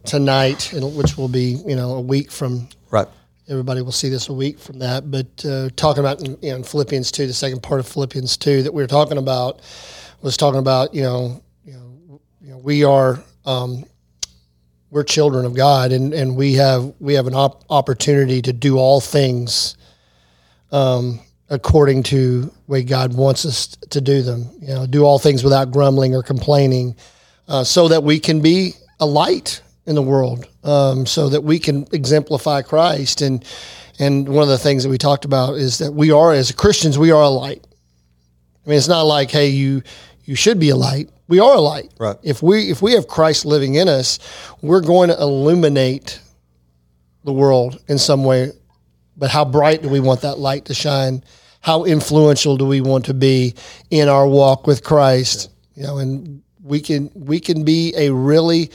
tonight, 0.04 0.70
which 0.72 1.16
will 1.18 1.28
be 1.28 1.58
you 1.66 1.76
know 1.76 1.94
a 1.94 2.00
week 2.00 2.30
from 2.30 2.68
Right. 2.90 3.08
everybody 3.48 3.82
will 3.82 3.92
see 3.92 4.08
this 4.08 4.28
a 4.28 4.32
week 4.32 4.58
from 4.58 4.78
that. 4.78 5.10
But 5.10 5.44
uh, 5.44 5.68
talking 5.76 6.00
about 6.00 6.20
in, 6.20 6.38
you 6.40 6.50
know, 6.50 6.56
in 6.56 6.62
Philippians 6.64 7.10
two, 7.12 7.26
the 7.26 7.32
second 7.34 7.62
part 7.62 7.80
of 7.80 7.88
Philippians 7.88 8.36
two 8.36 8.62
that 8.62 8.72
we 8.72 8.82
were 8.82 8.86
talking 8.86 9.18
about 9.18 9.60
was 10.22 10.36
talking 10.36 10.60
about 10.60 10.94
you 10.94 11.02
know 11.02 11.42
you 11.64 11.72
know, 11.74 12.20
you 12.40 12.50
know 12.52 12.58
we 12.58 12.84
are 12.84 13.20
um, 13.44 13.84
we're 14.96 15.04
children 15.04 15.44
of 15.44 15.52
God, 15.52 15.92
and, 15.92 16.14
and 16.14 16.36
we 16.36 16.54
have 16.54 16.94
we 17.00 17.12
have 17.12 17.26
an 17.26 17.34
op- 17.34 17.64
opportunity 17.68 18.40
to 18.40 18.50
do 18.50 18.78
all 18.78 18.98
things 18.98 19.76
um, 20.72 21.20
according 21.50 22.02
to 22.04 22.50
way 22.66 22.82
God 22.82 23.14
wants 23.14 23.44
us 23.44 23.66
to 23.90 24.00
do 24.00 24.22
them. 24.22 24.48
You 24.58 24.68
know, 24.68 24.86
do 24.86 25.04
all 25.04 25.18
things 25.18 25.44
without 25.44 25.70
grumbling 25.70 26.14
or 26.14 26.22
complaining, 26.22 26.96
uh, 27.46 27.62
so 27.62 27.88
that 27.88 28.04
we 28.04 28.18
can 28.18 28.40
be 28.40 28.72
a 28.98 29.04
light 29.04 29.60
in 29.84 29.96
the 29.96 30.02
world, 30.02 30.46
um, 30.64 31.04
so 31.04 31.28
that 31.28 31.42
we 31.42 31.58
can 31.58 31.86
exemplify 31.92 32.62
Christ. 32.62 33.20
And 33.20 33.44
and 33.98 34.26
one 34.26 34.44
of 34.44 34.48
the 34.48 34.56
things 34.56 34.82
that 34.82 34.88
we 34.88 34.96
talked 34.96 35.26
about 35.26 35.56
is 35.56 35.76
that 35.76 35.92
we 35.92 36.10
are 36.10 36.32
as 36.32 36.52
Christians, 36.52 36.98
we 36.98 37.10
are 37.10 37.22
a 37.22 37.28
light. 37.28 37.66
I 38.64 38.70
mean, 38.70 38.78
it's 38.78 38.88
not 38.88 39.02
like 39.02 39.30
hey, 39.30 39.48
you 39.48 39.82
you 40.24 40.36
should 40.36 40.58
be 40.58 40.70
a 40.70 40.76
light. 40.76 41.10
We 41.28 41.40
are 41.40 41.54
a 41.54 41.60
light. 41.60 41.92
Right. 41.98 42.16
If 42.22 42.42
we 42.42 42.70
if 42.70 42.82
we 42.82 42.92
have 42.92 43.08
Christ 43.08 43.44
living 43.44 43.74
in 43.74 43.88
us, 43.88 44.18
we're 44.62 44.80
going 44.80 45.08
to 45.08 45.20
illuminate 45.20 46.20
the 47.24 47.32
world 47.32 47.82
in 47.88 47.98
some 47.98 48.24
way. 48.24 48.52
But 49.16 49.30
how 49.30 49.44
bright 49.44 49.82
do 49.82 49.88
we 49.88 50.00
want 50.00 50.20
that 50.20 50.38
light 50.38 50.66
to 50.66 50.74
shine? 50.74 51.24
How 51.60 51.84
influential 51.84 52.56
do 52.56 52.66
we 52.66 52.80
want 52.80 53.06
to 53.06 53.14
be 53.14 53.54
in 53.90 54.08
our 54.08 54.26
walk 54.28 54.66
with 54.66 54.84
Christ? 54.84 55.50
You 55.74 55.82
know, 55.82 55.98
and 55.98 56.42
we 56.62 56.80
can 56.80 57.10
we 57.14 57.40
can 57.40 57.64
be 57.64 57.92
a 57.96 58.12
really 58.12 58.70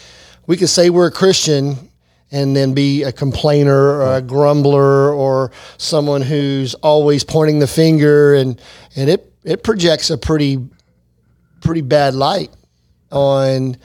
we 0.48 0.58
can 0.58 0.68
say 0.68 0.90
we're 0.90 1.08
a 1.08 1.12
Christian 1.12 1.90
and 2.32 2.56
then 2.56 2.74
be 2.74 3.04
a 3.04 3.12
complainer 3.12 3.76
or 3.76 4.16
a 4.16 4.22
grumbler 4.22 5.14
or 5.14 5.52
someone 5.78 6.22
who's 6.22 6.74
always 6.76 7.24
pointing 7.24 7.60
the 7.60 7.68
finger 7.68 8.36
and 8.36 8.60
and 8.96 9.10
it 9.10 9.34
it 9.44 9.64
projects 9.64 10.10
a 10.10 10.18
pretty 10.18 10.58
pretty 11.62 11.82
bad 11.82 12.14
light 12.16 12.52
on 13.12 13.78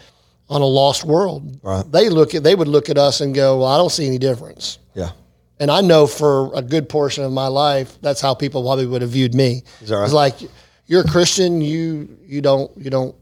on 0.48 0.60
a 0.62 0.66
lost 0.66 1.04
world. 1.04 1.58
Right. 1.62 1.84
They 1.90 2.08
look 2.08 2.34
at 2.34 2.42
they 2.42 2.54
would 2.54 2.68
look 2.68 2.88
at 2.90 2.98
us 2.98 3.20
and 3.20 3.34
go, 3.34 3.58
"Well, 3.58 3.68
I 3.68 3.76
don't 3.76 3.90
see 3.90 4.06
any 4.06 4.18
difference." 4.18 4.78
Yeah. 4.94 5.10
And 5.58 5.70
I 5.70 5.80
know 5.80 6.06
for 6.06 6.52
a 6.54 6.60
good 6.62 6.88
portion 6.88 7.24
of 7.24 7.32
my 7.32 7.46
life, 7.46 7.96
that's 8.02 8.20
how 8.20 8.34
people 8.34 8.62
probably 8.62 8.86
would 8.86 9.00
have 9.02 9.10
viewed 9.10 9.34
me. 9.34 9.62
Right? 9.88 10.04
It's 10.04 10.12
like 10.12 10.34
you're 10.86 11.00
a 11.02 11.08
Christian, 11.08 11.60
you 11.60 12.08
you 12.26 12.40
don't 12.42 12.70
you 12.76 12.90
don't 12.90 13.14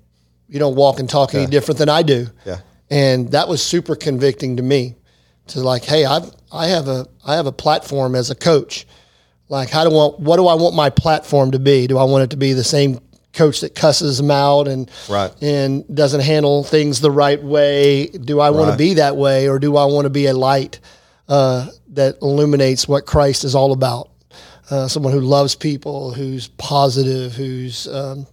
you 0.48 0.58
don't 0.58 0.74
walk 0.76 0.98
and 1.00 1.08
talk 1.08 1.34
any 1.34 1.46
different 1.46 1.78
than 1.78 1.88
I 1.88 2.02
do. 2.02 2.26
Yeah. 2.44 2.58
and 2.90 3.30
that 3.30 3.48
was 3.48 3.62
super 3.62 3.96
convicting 3.96 4.56
to 4.56 4.62
me. 4.62 4.96
To 5.48 5.60
like, 5.60 5.84
hey, 5.84 6.04
I've 6.04 6.30
I 6.52 6.66
have 6.68 6.88
a 6.88 7.06
I 7.24 7.36
have 7.36 7.46
a 7.46 7.52
platform 7.52 8.14
as 8.14 8.30
a 8.30 8.34
coach. 8.34 8.86
Like, 9.48 9.68
how 9.70 9.84
do 9.84 9.90
I 9.90 9.94
want 9.94 10.20
what 10.20 10.36
do 10.36 10.46
I 10.46 10.54
want 10.54 10.74
my 10.74 10.90
platform 10.90 11.50
to 11.52 11.58
be? 11.58 11.86
Do 11.86 11.98
I 11.98 12.04
want 12.04 12.24
it 12.24 12.30
to 12.30 12.36
be 12.36 12.52
the 12.52 12.64
same 12.64 12.98
coach 13.34 13.60
that 13.60 13.74
cusses 13.74 14.16
them 14.18 14.30
out 14.30 14.68
and 14.68 14.90
Right. 15.08 15.32
and 15.42 15.84
doesn't 15.94 16.20
handle 16.20 16.64
things 16.64 17.00
the 17.00 17.10
right 17.10 17.42
way? 17.42 18.06
Do 18.06 18.40
I 18.40 18.50
want 18.50 18.70
to 18.70 18.76
be 18.76 18.94
that 18.94 19.16
way, 19.16 19.48
or 19.48 19.58
do 19.58 19.76
I 19.76 19.84
want 19.86 20.04
to 20.06 20.10
be 20.10 20.26
a 20.26 20.34
light 20.34 20.80
uh, 21.28 21.68
that 21.94 22.16
illuminates 22.22 22.86
what 22.88 23.06
Christ 23.06 23.44
is 23.44 23.54
all 23.54 23.72
about? 23.72 24.10
Uh, 24.70 24.88
someone 24.88 25.12
who 25.12 25.20
loves 25.20 25.54
people, 25.54 26.12
who's 26.14 26.48
positive, 26.48 27.34
who's 27.34 27.86
um, 27.88 28.26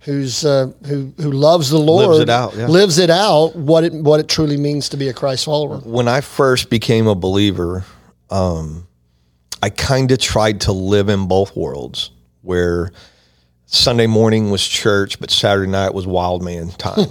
who's 0.00 0.44
uh, 0.44 0.70
who 0.86 1.12
who 1.16 1.32
loves 1.32 1.70
the 1.70 1.78
Lord, 1.78 2.06
lives 2.08 2.20
it 2.20 2.30
out, 2.30 2.54
yeah. 2.54 2.66
lives 2.68 2.98
it 2.98 3.10
out. 3.10 3.56
What 3.56 3.82
it 3.82 3.92
what 3.92 4.20
it 4.20 4.28
truly 4.28 4.56
means 4.56 4.88
to 4.90 4.96
be 4.96 5.08
a 5.08 5.12
Christ 5.12 5.44
follower. 5.44 5.78
when 5.78 6.06
I 6.06 6.20
first 6.20 6.70
became 6.70 7.08
a 7.08 7.16
believer, 7.16 7.84
um, 8.30 8.86
I 9.60 9.70
kind 9.70 10.12
of 10.12 10.18
tried 10.18 10.60
to 10.62 10.72
live 10.72 11.08
in 11.08 11.26
both 11.26 11.56
worlds 11.56 12.12
where 12.42 12.92
Sunday 13.66 14.06
morning 14.06 14.50
was 14.50 14.66
church, 14.66 15.18
but 15.18 15.30
Saturday 15.30 15.70
night 15.70 15.92
was 15.92 16.06
wild 16.06 16.42
man 16.42 16.68
time. 16.70 17.08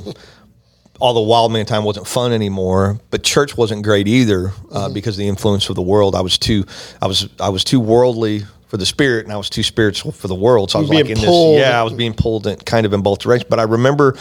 Although 1.01 1.24
wild 1.24 1.51
man 1.51 1.65
time 1.65 1.83
wasn't 1.83 2.07
fun 2.07 2.31
anymore, 2.31 3.00
but 3.09 3.24
church 3.24 3.57
wasn't 3.57 3.83
great 3.83 4.07
either 4.07 4.53
uh, 4.71 4.89
because 4.89 5.15
of 5.15 5.19
the 5.19 5.27
influence 5.27 5.67
of 5.67 5.75
the 5.75 5.81
world. 5.81 6.15
I 6.15 6.21
was 6.21 6.38
too, 6.38 6.63
I 7.01 7.07
was, 7.07 7.27
I 7.39 7.50
was 7.50 7.65
too 7.65 7.81
worldly 7.81 8.43
for 8.67 8.77
the 8.77 8.85
spirit, 8.85 9.25
and 9.25 9.33
I 9.33 9.38
was 9.38 9.50
too 9.50 9.63
spiritual 9.63 10.13
for 10.13 10.29
the 10.29 10.35
world. 10.35 10.71
So 10.71 10.79
I 10.79 10.81
was 10.81 10.89
like 10.89 11.09
in 11.09 11.17
pulled. 11.17 11.57
this, 11.57 11.67
yeah, 11.67 11.79
I 11.79 11.83
was 11.83 11.93
being 11.93 12.13
pulled 12.13 12.47
in, 12.47 12.57
kind 12.57 12.85
of 12.85 12.93
in 12.93 13.01
both 13.01 13.19
directions. 13.19 13.50
But 13.50 13.59
I 13.59 13.63
remember 13.63 14.17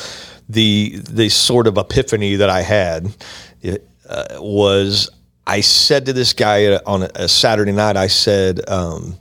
the 0.48 1.00
the 1.08 1.28
sort 1.28 1.66
of 1.66 1.78
epiphany 1.78 2.36
that 2.36 2.50
I 2.50 2.62
had 2.62 3.14
it, 3.62 3.88
uh, 4.08 4.38
was 4.40 5.10
I 5.46 5.60
said 5.60 6.06
to 6.06 6.12
this 6.12 6.32
guy 6.32 6.76
on 6.76 7.04
a, 7.04 7.10
a 7.14 7.28
Saturday 7.28 7.72
night, 7.72 7.96
I 7.96 8.08
said, 8.08 8.68
um, 8.68 9.16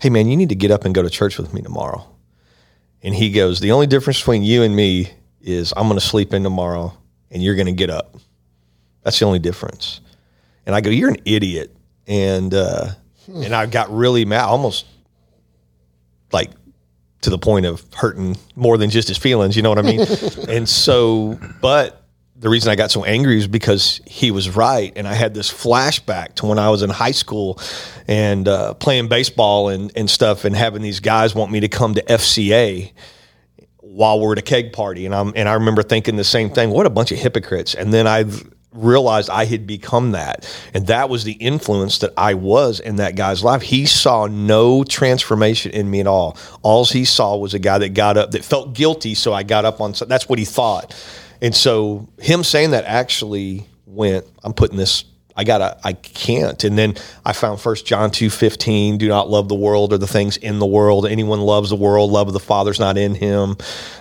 "Hey 0.00 0.10
man, 0.10 0.28
you 0.28 0.36
need 0.36 0.50
to 0.50 0.56
get 0.56 0.70
up 0.70 0.84
and 0.84 0.94
go 0.94 1.02
to 1.02 1.10
church 1.10 1.38
with 1.38 1.54
me 1.54 1.62
tomorrow." 1.62 2.04
And 3.08 3.16
he 3.16 3.30
goes, 3.30 3.58
"The 3.58 3.72
only 3.72 3.86
difference 3.86 4.18
between 4.18 4.42
you 4.42 4.62
and 4.64 4.76
me 4.76 5.10
is 5.40 5.72
I'm 5.74 5.88
going 5.88 5.98
to 5.98 6.06
sleep 6.06 6.34
in 6.34 6.42
tomorrow, 6.42 6.92
and 7.30 7.42
you're 7.42 7.54
going 7.54 7.64
to 7.64 7.72
get 7.72 7.88
up. 7.88 8.18
That's 9.02 9.18
the 9.18 9.24
only 9.24 9.38
difference." 9.38 10.02
And 10.66 10.74
I 10.74 10.82
go, 10.82 10.90
"You're 10.90 11.08
an 11.08 11.22
idiot," 11.24 11.74
and 12.06 12.52
uh, 12.52 12.88
and 13.26 13.54
I 13.54 13.64
got 13.64 13.90
really 13.90 14.26
mad, 14.26 14.44
almost 14.44 14.84
like 16.32 16.50
to 17.22 17.30
the 17.30 17.38
point 17.38 17.64
of 17.64 17.82
hurting 17.94 18.36
more 18.54 18.76
than 18.76 18.90
just 18.90 19.08
his 19.08 19.16
feelings. 19.16 19.56
You 19.56 19.62
know 19.62 19.70
what 19.70 19.78
I 19.78 19.82
mean? 19.82 20.00
and 20.50 20.68
so, 20.68 21.40
but 21.62 22.04
the 22.38 22.48
reason 22.48 22.70
I 22.70 22.76
got 22.76 22.90
so 22.90 23.04
angry 23.04 23.36
is 23.36 23.48
because 23.48 24.00
he 24.06 24.30
was 24.30 24.54
right, 24.54 24.92
and 24.94 25.08
I 25.08 25.14
had 25.14 25.34
this 25.34 25.52
flashback 25.52 26.36
to 26.36 26.46
when 26.46 26.58
I 26.58 26.70
was 26.70 26.82
in 26.82 26.90
high 26.90 27.10
school 27.10 27.58
and 28.06 28.46
uh, 28.46 28.74
playing 28.74 29.08
baseball 29.08 29.68
and 29.68 29.90
and 29.96 30.08
stuff, 30.08 30.44
and 30.44 30.54
having 30.54 30.82
these 30.82 31.00
guys 31.00 31.34
want 31.34 31.50
me 31.50 31.60
to 31.60 31.68
come 31.68 31.94
to 31.94 32.02
FCA 32.02 32.92
while 33.80 34.20
we're 34.20 34.32
at 34.32 34.38
a 34.38 34.42
keg 34.42 34.72
party, 34.72 35.04
and 35.04 35.14
I'm 35.14 35.32
and 35.34 35.48
I 35.48 35.54
remember 35.54 35.82
thinking 35.82 36.16
the 36.16 36.24
same 36.24 36.50
thing. 36.50 36.70
What 36.70 36.86
a 36.86 36.90
bunch 36.90 37.10
of 37.10 37.18
hypocrites! 37.18 37.74
And 37.74 37.92
then 37.92 38.06
I 38.06 38.24
realized 38.72 39.30
I 39.30 39.44
had 39.44 39.66
become 39.66 40.12
that, 40.12 40.48
and 40.72 40.86
that 40.86 41.08
was 41.08 41.24
the 41.24 41.32
influence 41.32 41.98
that 41.98 42.12
I 42.16 42.34
was 42.34 42.78
in 42.78 42.96
that 42.96 43.16
guy's 43.16 43.42
life. 43.42 43.62
He 43.62 43.86
saw 43.86 44.26
no 44.26 44.84
transformation 44.84 45.72
in 45.72 45.90
me 45.90 45.98
at 46.00 46.06
all. 46.06 46.36
All 46.62 46.84
he 46.84 47.04
saw 47.04 47.36
was 47.36 47.54
a 47.54 47.58
guy 47.58 47.78
that 47.78 47.94
got 47.94 48.16
up 48.16 48.30
that 48.30 48.44
felt 48.44 48.74
guilty, 48.74 49.14
so 49.14 49.32
I 49.32 49.42
got 49.42 49.64
up 49.64 49.80
on. 49.80 49.94
That's 50.06 50.28
what 50.28 50.38
he 50.38 50.44
thought, 50.44 50.94
and 51.40 51.54
so 51.54 52.08
him 52.18 52.44
saying 52.44 52.72
that 52.72 52.84
actually 52.84 53.66
went. 53.86 54.24
I'm 54.44 54.52
putting 54.52 54.76
this 54.76 55.04
I 55.38 55.44
gotta, 55.44 55.78
I 55.84 55.92
can't. 55.92 56.64
And 56.64 56.76
then 56.76 56.96
I 57.24 57.32
found 57.32 57.60
First 57.60 57.86
John 57.86 58.10
two 58.10 58.28
fifteen: 58.28 58.98
Do 58.98 59.06
not 59.06 59.30
love 59.30 59.48
the 59.48 59.54
world 59.54 59.92
or 59.92 59.98
the 59.98 60.06
things 60.08 60.36
in 60.36 60.58
the 60.58 60.66
world. 60.66 61.06
Anyone 61.06 61.40
loves 61.40 61.70
the 61.70 61.76
world, 61.76 62.10
love 62.10 62.26
of 62.26 62.32
the 62.32 62.40
Father's 62.40 62.80
not 62.80 62.98
in 62.98 63.14
him. 63.14 63.56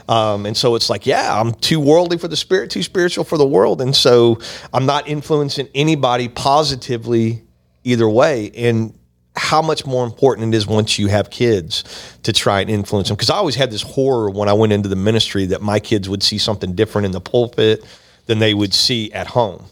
Um, 0.10 0.48
and 0.48 0.58
so 0.58 0.74
it's 0.74 0.90
like, 0.90 1.06
yeah, 1.06 1.40
I'm 1.40 1.54
too 1.54 1.80
worldly 1.80 2.18
for 2.18 2.28
the 2.28 2.36
spirit, 2.36 2.72
too 2.72 2.82
spiritual 2.82 3.24
for 3.24 3.38
the 3.38 3.46
world, 3.46 3.82
and 3.82 3.96
so 3.96 4.40
I'm 4.74 4.88
not 4.88 5.08
influencing 5.08 5.70
anybody 5.76 6.28
positively 6.28 7.44
either 7.84 8.10
way. 8.10 8.50
And 8.56 8.98
how 9.38 9.62
much 9.62 9.86
more 9.86 10.04
important 10.04 10.54
it 10.54 10.58
is 10.58 10.68
once 10.68 11.00
you 11.00 11.08
have 11.08 11.30
kids 11.30 11.84
to 12.24 12.34
try 12.34 12.62
and 12.62 12.70
influence 12.70 13.08
them. 13.08 13.16
Because 13.16 13.30
I 13.30 13.36
always 13.36 13.56
had 13.56 13.72
this 13.72 13.82
horror 13.82 14.30
when 14.30 14.50
I 14.50 14.54
went 14.54 14.74
into 14.74 14.90
the 14.90 14.96
ministry 14.96 15.46
that 15.48 15.62
my 15.62 15.80
kids 15.80 16.10
would 16.10 16.24
see 16.24 16.38
something 16.38 16.74
different 16.74 17.06
in 17.06 17.12
the 17.12 17.22
pulpit 17.22 17.86
than 18.26 18.40
they 18.40 18.54
would 18.54 18.74
see 18.74 19.12
at 19.14 19.28
home. 19.28 19.64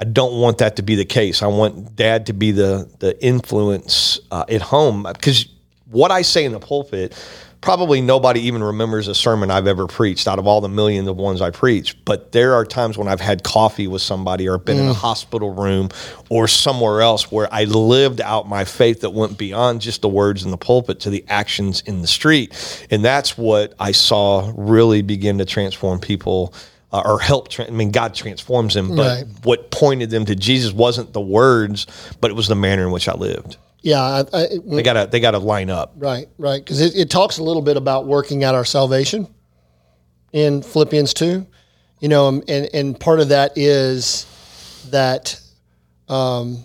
I 0.00 0.04
don't 0.04 0.40
want 0.40 0.58
that 0.58 0.76
to 0.76 0.82
be 0.82 0.94
the 0.94 1.04
case. 1.04 1.42
I 1.42 1.46
want 1.46 1.94
dad 1.94 2.26
to 2.26 2.32
be 2.32 2.52
the 2.52 2.88
the 3.00 3.22
influence 3.22 4.18
uh, 4.30 4.46
at 4.48 4.62
home 4.62 5.02
because 5.02 5.46
what 5.90 6.10
I 6.10 6.22
say 6.22 6.44
in 6.44 6.52
the 6.52 6.60
pulpit, 6.60 7.12
probably 7.60 8.00
nobody 8.00 8.40
even 8.40 8.62
remembers 8.62 9.06
a 9.06 9.14
sermon 9.14 9.50
I've 9.50 9.66
ever 9.66 9.86
preached 9.86 10.26
out 10.26 10.38
of 10.38 10.46
all 10.46 10.60
the 10.60 10.68
millions 10.68 11.08
of 11.08 11.16
ones 11.16 11.40
I 11.42 11.50
preach. 11.50 12.02
But 12.04 12.32
there 12.32 12.54
are 12.54 12.64
times 12.64 12.96
when 12.96 13.06
I've 13.06 13.20
had 13.20 13.42
coffee 13.42 13.86
with 13.86 14.00
somebody 14.02 14.48
or 14.48 14.56
been 14.58 14.78
in 14.78 14.86
a 14.88 14.94
hospital 14.94 15.50
room 15.54 15.90
or 16.30 16.48
somewhere 16.48 17.02
else 17.02 17.30
where 17.30 17.52
I 17.52 17.64
lived 17.64 18.20
out 18.22 18.48
my 18.48 18.64
faith 18.64 19.02
that 19.02 19.10
went 19.10 19.36
beyond 19.36 19.80
just 19.82 20.00
the 20.02 20.08
words 20.08 20.42
in 20.44 20.50
the 20.50 20.56
pulpit 20.56 21.00
to 21.00 21.10
the 21.10 21.24
actions 21.28 21.82
in 21.82 22.00
the 22.00 22.06
street. 22.06 22.86
And 22.90 23.04
that's 23.04 23.36
what 23.36 23.74
I 23.78 23.92
saw 23.92 24.52
really 24.56 25.02
begin 25.02 25.38
to 25.38 25.44
transform 25.44 26.00
people 26.00 26.54
uh, 26.92 27.02
or 27.04 27.20
help. 27.20 27.48
Tra- 27.48 27.66
I 27.66 27.70
mean, 27.70 27.90
God 27.90 28.14
transforms 28.14 28.74
them, 28.74 28.96
but 28.96 29.18
Right. 29.18 29.26
what 29.44 29.70
pointed 29.70 30.10
them 30.10 30.24
to 30.24 30.34
Jesus 30.34 30.72
wasn't 30.72 31.12
the 31.12 31.20
words, 31.20 31.86
but 32.20 32.30
it 32.30 32.34
was 32.34 32.48
the 32.48 32.56
manner 32.56 32.84
in 32.84 32.90
which 32.90 33.08
I 33.08 33.14
lived. 33.14 33.58
Yeah, 33.82 34.00
I, 34.00 34.24
I, 34.32 34.46
They 34.64 34.82
gotta 34.82 35.08
they 35.10 35.20
gotta 35.20 35.38
line 35.38 35.70
up. 35.70 35.94
Right, 35.96 36.28
right. 36.38 36.62
Because 36.62 36.80
it, 36.80 36.94
it 36.96 37.10
talks 37.10 37.38
a 37.38 37.42
little 37.42 37.62
bit 37.62 37.76
about 37.76 38.06
working 38.06 38.44
out 38.44 38.54
our 38.54 38.64
salvation 38.64 39.26
in 40.32 40.62
Philippians 40.62 41.14
2. 41.14 41.46
You 42.00 42.08
know, 42.08 42.26
um, 42.26 42.42
and, 42.48 42.68
and 42.72 42.98
part 42.98 43.20
of 43.20 43.28
that 43.28 43.52
is 43.56 44.26
that 44.90 45.40
um, 46.08 46.64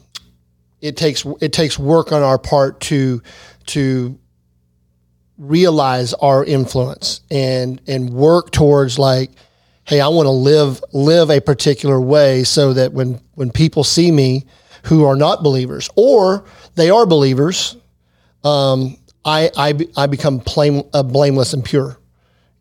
it 0.82 0.98
takes 0.98 1.26
it 1.42 1.52
takes 1.54 1.80
work 1.80 2.12
on 2.12 2.22
our 2.22 2.38
part 2.38 2.80
to 2.82 3.22
to 3.68 4.20
realize 5.38 6.14
our 6.16 6.46
influence 6.46 7.22
and 7.30 7.82
and 7.88 8.10
work 8.10 8.52
towards 8.52 8.98
like 8.98 9.32
hey 9.84 10.00
i 10.00 10.08
want 10.08 10.26
to 10.26 10.32
live 10.32 10.82
live 10.94 11.30
a 11.30 11.42
particular 11.42 12.00
way 12.00 12.44
so 12.46 12.72
that 12.72 12.94
when 12.94 13.20
when 13.34 13.52
people 13.52 13.84
see 13.84 14.12
me 14.12 14.46
who 14.84 15.04
are 15.04 15.16
not 15.18 15.44
believers 15.44 15.90
or 15.98 16.46
they 16.76 16.90
are 16.90 17.06
believers 17.06 17.78
um, 18.44 18.98
I, 19.24 19.50
I 19.58 19.74
I 19.98 20.06
become 20.08 20.38
blame, 20.38 20.84
uh, 20.94 21.02
blameless 21.04 21.54
and 21.54 21.66
pure 21.66 21.98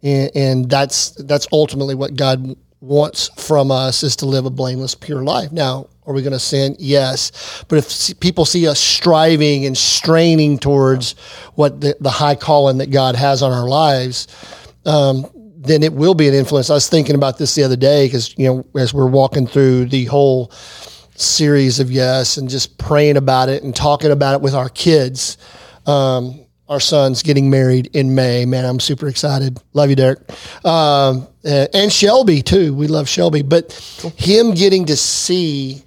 and, 0.05 0.31
and 0.35 0.71
that's 0.71 1.11
that's 1.11 1.49
ultimately 1.53 1.95
what 1.95 2.15
God 2.15 2.57
wants 2.81 3.31
from 3.37 3.71
us 3.71 4.03
is 4.03 4.17
to 4.17 4.27
live 4.27 4.45
a 4.45 4.51
blameless, 4.51 4.95
pure 4.95 5.25
life. 5.25 5.51
Now, 5.51 5.89
are 6.07 6.13
we 6.13 6.21
going 6.21 6.35
to 6.35 6.39
sin? 6.39 6.77
Yes, 6.79 7.65
but 7.69 7.79
if 7.79 8.21
people 8.21 8.45
see 8.45 8.69
us 8.69 8.79
striving 8.79 9.65
and 9.65 9.77
straining 9.77 10.59
towards 10.59 11.13
what 11.55 11.81
the, 11.81 11.97
the 12.01 12.11
high 12.11 12.35
calling 12.35 12.79
that 12.79 12.91
God 12.91 13.17
has 13.17 13.43
on 13.43 13.53
our 13.53 13.67
lives, 13.67 14.29
um, 14.85 15.27
then 15.57 15.83
it 15.83 15.95
will 15.95 16.13
be 16.13 16.29
an 16.29 16.35
influence. 16.35 16.69
I 16.69 16.75
was 16.75 16.91
thinking 16.91 17.15
about 17.15 17.39
this 17.39 17.55
the 17.55 17.63
other 17.63 17.77
day 17.77 18.07
because 18.07 18.37
you 18.37 18.47
know 18.47 18.67
as 18.79 18.93
we're 18.93 19.09
walking 19.09 19.47
through 19.47 19.87
the 19.87 20.05
whole 20.05 20.53
series 21.15 21.81
of 21.81 21.91
yes 21.91 22.37
and 22.37 22.49
just 22.49 22.79
praying 22.79 23.17
about 23.17 23.49
it 23.49 23.63
and 23.63 23.75
talking 23.75 24.11
about 24.11 24.35
it 24.35 24.41
with 24.41 24.55
our 24.55 24.69
kids. 24.69 25.39
Um, 25.87 26.45
our 26.69 26.81
son's 26.81 27.23
getting 27.23 27.51
married 27.51 27.91
in 27.93 28.15
May. 28.15 28.47
Man, 28.47 28.65
I'm 28.65 28.81
super 28.81 29.07
excited. 29.09 29.59
Love 29.75 29.91
you, 29.91 29.97
Derek. 29.97 30.21
Um, 30.65 31.29
and 31.45 31.93
Shelby 31.93 32.43
too. 32.43 32.75
We 32.75 32.87
love 32.87 33.09
Shelby, 33.09 33.43
but 33.43 33.73
him 34.17 34.55
getting 34.55 34.87
to 34.87 34.97
see 34.97 35.85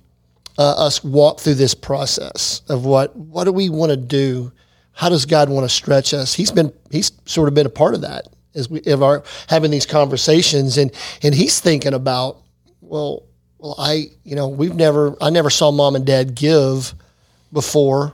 uh, 0.58 0.86
us 0.86 1.04
walk 1.04 1.40
through 1.40 1.56
this 1.56 1.74
process 1.74 2.62
of 2.70 2.86
what 2.86 3.16
what 3.16 3.46
do 3.46 3.52
we 3.52 3.70
want 3.70 3.92
to 3.92 3.98
do? 3.98 4.52
How 4.92 5.10
does 5.10 5.26
God 5.26 5.50
want 5.50 5.66
to 5.66 5.70
stretch 5.70 6.14
us? 6.14 6.34
He's 6.34 6.52
been 6.52 6.72
he's 6.92 7.12
sort 7.26 7.48
of 7.48 7.54
been 7.54 7.66
a 7.66 7.72
part 7.72 7.94
of 7.94 8.02
that 8.02 8.28
as 8.56 8.70
we 8.70 8.82
of 8.86 9.04
our 9.04 9.24
having 9.48 9.72
these 9.72 9.86
conversations, 9.86 10.78
and 10.78 10.92
and 11.24 11.34
he's 11.34 11.60
thinking 11.60 11.94
about 11.94 12.38
well, 12.82 13.24
well, 13.60 13.76
I 13.78 14.06
you 14.24 14.36
know 14.36 14.48
we've 14.48 14.76
never 14.76 15.16
I 15.22 15.30
never 15.30 15.50
saw 15.50 15.72
mom 15.72 15.96
and 15.96 16.06
dad 16.06 16.36
give 16.36 16.94
before, 17.52 18.14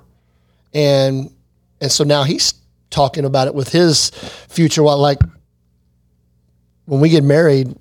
and 0.73 1.29
and 1.81 1.91
so 1.91 2.03
now 2.03 2.23
he's 2.23 2.53
talking 2.89 3.25
about 3.25 3.47
it 3.47 3.55
with 3.55 3.69
his 3.69 4.09
future. 4.49 4.83
What 4.83 4.99
like 4.99 5.19
when 6.85 6.99
we 6.99 7.09
get 7.09 7.23
married, 7.23 7.75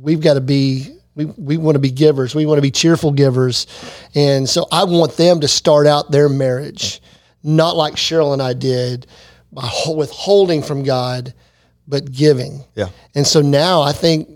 we've 0.00 0.20
got 0.20 0.34
to 0.34 0.40
be 0.40 0.88
we, 1.14 1.24
we 1.24 1.56
want 1.56 1.74
to 1.74 1.80
be 1.80 1.90
givers. 1.90 2.34
We 2.34 2.46
want 2.46 2.58
to 2.58 2.62
be 2.62 2.70
cheerful 2.70 3.12
givers. 3.12 3.66
And 4.14 4.48
so 4.48 4.66
I 4.70 4.84
want 4.84 5.16
them 5.16 5.40
to 5.40 5.48
start 5.48 5.86
out 5.86 6.10
their 6.10 6.28
marriage 6.28 7.00
not 7.42 7.76
like 7.76 7.94
Cheryl 7.94 8.32
and 8.32 8.42
I 8.42 8.52
did 8.52 9.06
by 9.52 9.68
withholding 9.94 10.62
from 10.62 10.82
God, 10.82 11.34
but 11.86 12.10
giving. 12.10 12.64
Yeah. 12.74 12.88
And 13.14 13.26
so 13.26 13.40
now 13.40 13.82
I 13.82 13.92
think 13.92 14.28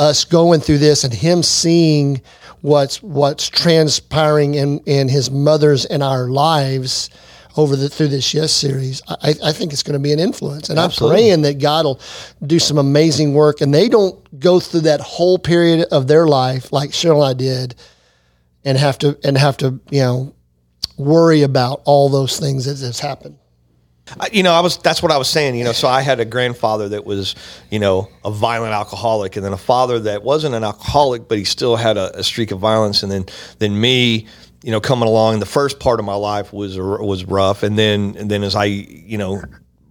us 0.00 0.24
going 0.24 0.60
through 0.60 0.78
this 0.78 1.04
and 1.04 1.12
him 1.12 1.42
seeing 1.42 2.22
what's 2.62 3.02
what's 3.02 3.48
transpiring 3.50 4.54
in 4.54 4.78
in 4.86 5.08
his 5.08 5.30
mother's 5.30 5.84
and 5.84 6.02
our 6.02 6.28
lives 6.28 7.10
over 7.56 7.76
the 7.76 7.88
through 7.88 8.08
this 8.08 8.32
yes 8.32 8.50
series 8.50 9.02
i, 9.08 9.34
I 9.44 9.52
think 9.52 9.72
it's 9.72 9.82
going 9.82 9.98
to 9.98 10.02
be 10.02 10.12
an 10.12 10.18
influence 10.18 10.70
and 10.70 10.78
Absolutely. 10.78 11.16
i'm 11.16 11.20
praying 11.20 11.42
that 11.42 11.60
god 11.60 11.84
will 11.84 12.00
do 12.46 12.58
some 12.58 12.78
amazing 12.78 13.34
work 13.34 13.60
and 13.60 13.74
they 13.74 13.88
don't 13.88 14.40
go 14.40 14.58
through 14.58 14.80
that 14.80 15.00
whole 15.00 15.38
period 15.38 15.86
of 15.92 16.06
their 16.06 16.26
life 16.26 16.72
like 16.72 16.90
cheryl 16.90 17.16
and 17.16 17.24
i 17.24 17.34
did 17.34 17.74
and 18.64 18.78
have 18.78 18.98
to 18.98 19.18
and 19.22 19.36
have 19.36 19.58
to 19.58 19.80
you 19.90 20.00
know 20.00 20.34
worry 20.96 21.42
about 21.42 21.82
all 21.84 22.08
those 22.08 22.38
things 22.38 22.64
that 22.64 22.78
has 22.84 23.00
happened 23.00 23.36
you 24.32 24.42
know, 24.42 24.52
I 24.52 24.60
was 24.60 24.78
that's 24.78 25.02
what 25.02 25.12
I 25.12 25.18
was 25.18 25.28
saying. 25.28 25.56
You 25.56 25.64
know, 25.64 25.72
so 25.72 25.88
I 25.88 26.02
had 26.02 26.20
a 26.20 26.24
grandfather 26.24 26.88
that 26.90 27.04
was, 27.04 27.34
you 27.70 27.78
know, 27.78 28.08
a 28.24 28.30
violent 28.30 28.72
alcoholic, 28.72 29.36
and 29.36 29.44
then 29.44 29.52
a 29.52 29.58
father 29.58 29.98
that 30.00 30.22
wasn't 30.22 30.54
an 30.54 30.64
alcoholic, 30.64 31.28
but 31.28 31.38
he 31.38 31.44
still 31.44 31.76
had 31.76 31.96
a, 31.96 32.18
a 32.18 32.24
streak 32.24 32.50
of 32.50 32.58
violence, 32.58 33.02
and 33.02 33.10
then 33.10 33.26
then 33.58 33.80
me, 33.80 34.26
you 34.62 34.70
know, 34.70 34.80
coming 34.80 35.08
along. 35.08 35.40
The 35.40 35.46
first 35.46 35.80
part 35.80 36.00
of 36.00 36.06
my 36.06 36.14
life 36.14 36.52
was 36.52 36.78
was 36.78 37.24
rough, 37.24 37.62
and 37.62 37.78
then 37.78 38.16
and 38.18 38.30
then 38.30 38.42
as 38.42 38.54
I, 38.54 38.64
you 38.64 39.18
know. 39.18 39.42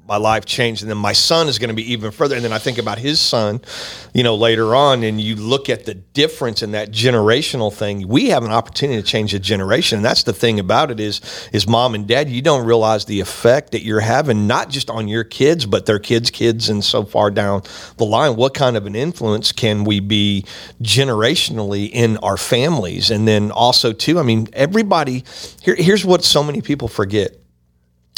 My 0.10 0.18
life 0.18 0.44
changed, 0.46 0.82
and 0.82 0.90
then 0.90 0.98
my 0.98 1.14
son 1.14 1.48
is 1.48 1.60
going 1.60 1.70
to 1.70 1.76
be 1.76 1.92
even 1.94 2.10
further. 2.10 2.36
And 2.36 2.44
then 2.44 2.52
I 2.52 2.58
think 2.58 2.80
about 2.80 2.98
his 2.98 3.22
son, 3.22 3.62
you 4.12 4.24
know, 4.24 4.34
later 4.34 4.74
on, 4.74 5.04
and 5.04 5.22
you 5.22 5.36
look 5.36 5.70
at 5.70 5.86
the 5.86 5.94
difference 5.94 6.64
in 6.64 6.72
that 6.72 6.90
generational 6.90 7.72
thing. 7.72 8.08
We 8.08 8.30
have 8.30 8.44
an 8.44 8.52
opportunity 8.52 9.00
to 9.00 9.08
change 9.08 9.36
a 9.36 9.40
generation, 9.40 10.00
and 10.00 10.06
that's 10.06 10.24
the 10.24 10.34
thing 10.34 10.60
about 10.60 10.90
it 10.90 11.00
is, 11.00 11.22
is 11.54 11.68
mom 11.68 11.94
and 11.94 12.08
dad. 12.08 12.28
You 12.28 12.42
don't 12.42 12.66
realize 12.66 13.06
the 13.06 13.20
effect 13.20 13.72
that 13.74 13.84
you're 13.84 14.00
having, 14.00 14.48
not 14.48 14.72
just 14.72 14.90
on 14.90 15.08
your 15.08 15.24
kids, 15.24 15.68
but 15.68 15.86
their 15.86 16.00
kids' 16.00 16.32
kids, 16.32 16.70
and 16.70 16.84
so 16.84 17.04
far 17.06 17.30
down 17.30 17.62
the 17.98 18.06
line. 18.06 18.36
What 18.36 18.56
kind 18.56 18.78
of 18.78 18.88
an 18.88 18.96
influence 18.96 19.52
can 19.52 19.84
we 19.84 20.00
be 20.00 20.44
generationally 20.82 21.88
in 21.94 22.18
our 22.18 22.38
families, 22.38 23.12
and 23.12 23.28
then 23.28 23.52
also 23.52 23.94
too? 23.94 24.18
I 24.18 24.24
mean, 24.24 24.48
everybody. 24.54 25.24
Here, 25.62 25.76
here's 25.76 26.04
what 26.04 26.24
so 26.24 26.44
many 26.44 26.62
people 26.62 26.88
forget 26.88 27.39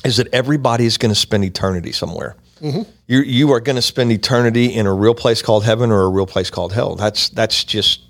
is 0.03 0.17
that 0.17 0.33
everybody 0.33 0.85
is 0.85 0.97
going 0.97 1.11
to 1.11 1.19
spend 1.19 1.45
eternity 1.45 1.91
somewhere. 1.91 2.35
Mm-hmm. 2.61 2.83
You 3.07 3.21
you 3.21 3.51
are 3.51 3.59
going 3.59 3.75
to 3.75 3.81
spend 3.81 4.11
eternity 4.11 4.67
in 4.73 4.85
a 4.85 4.93
real 4.93 5.15
place 5.15 5.41
called 5.41 5.63
heaven 5.63 5.91
or 5.91 6.01
a 6.01 6.09
real 6.09 6.27
place 6.27 6.49
called 6.49 6.73
hell. 6.73 6.95
That's 6.95 7.29
that's 7.29 7.63
just 7.63 8.01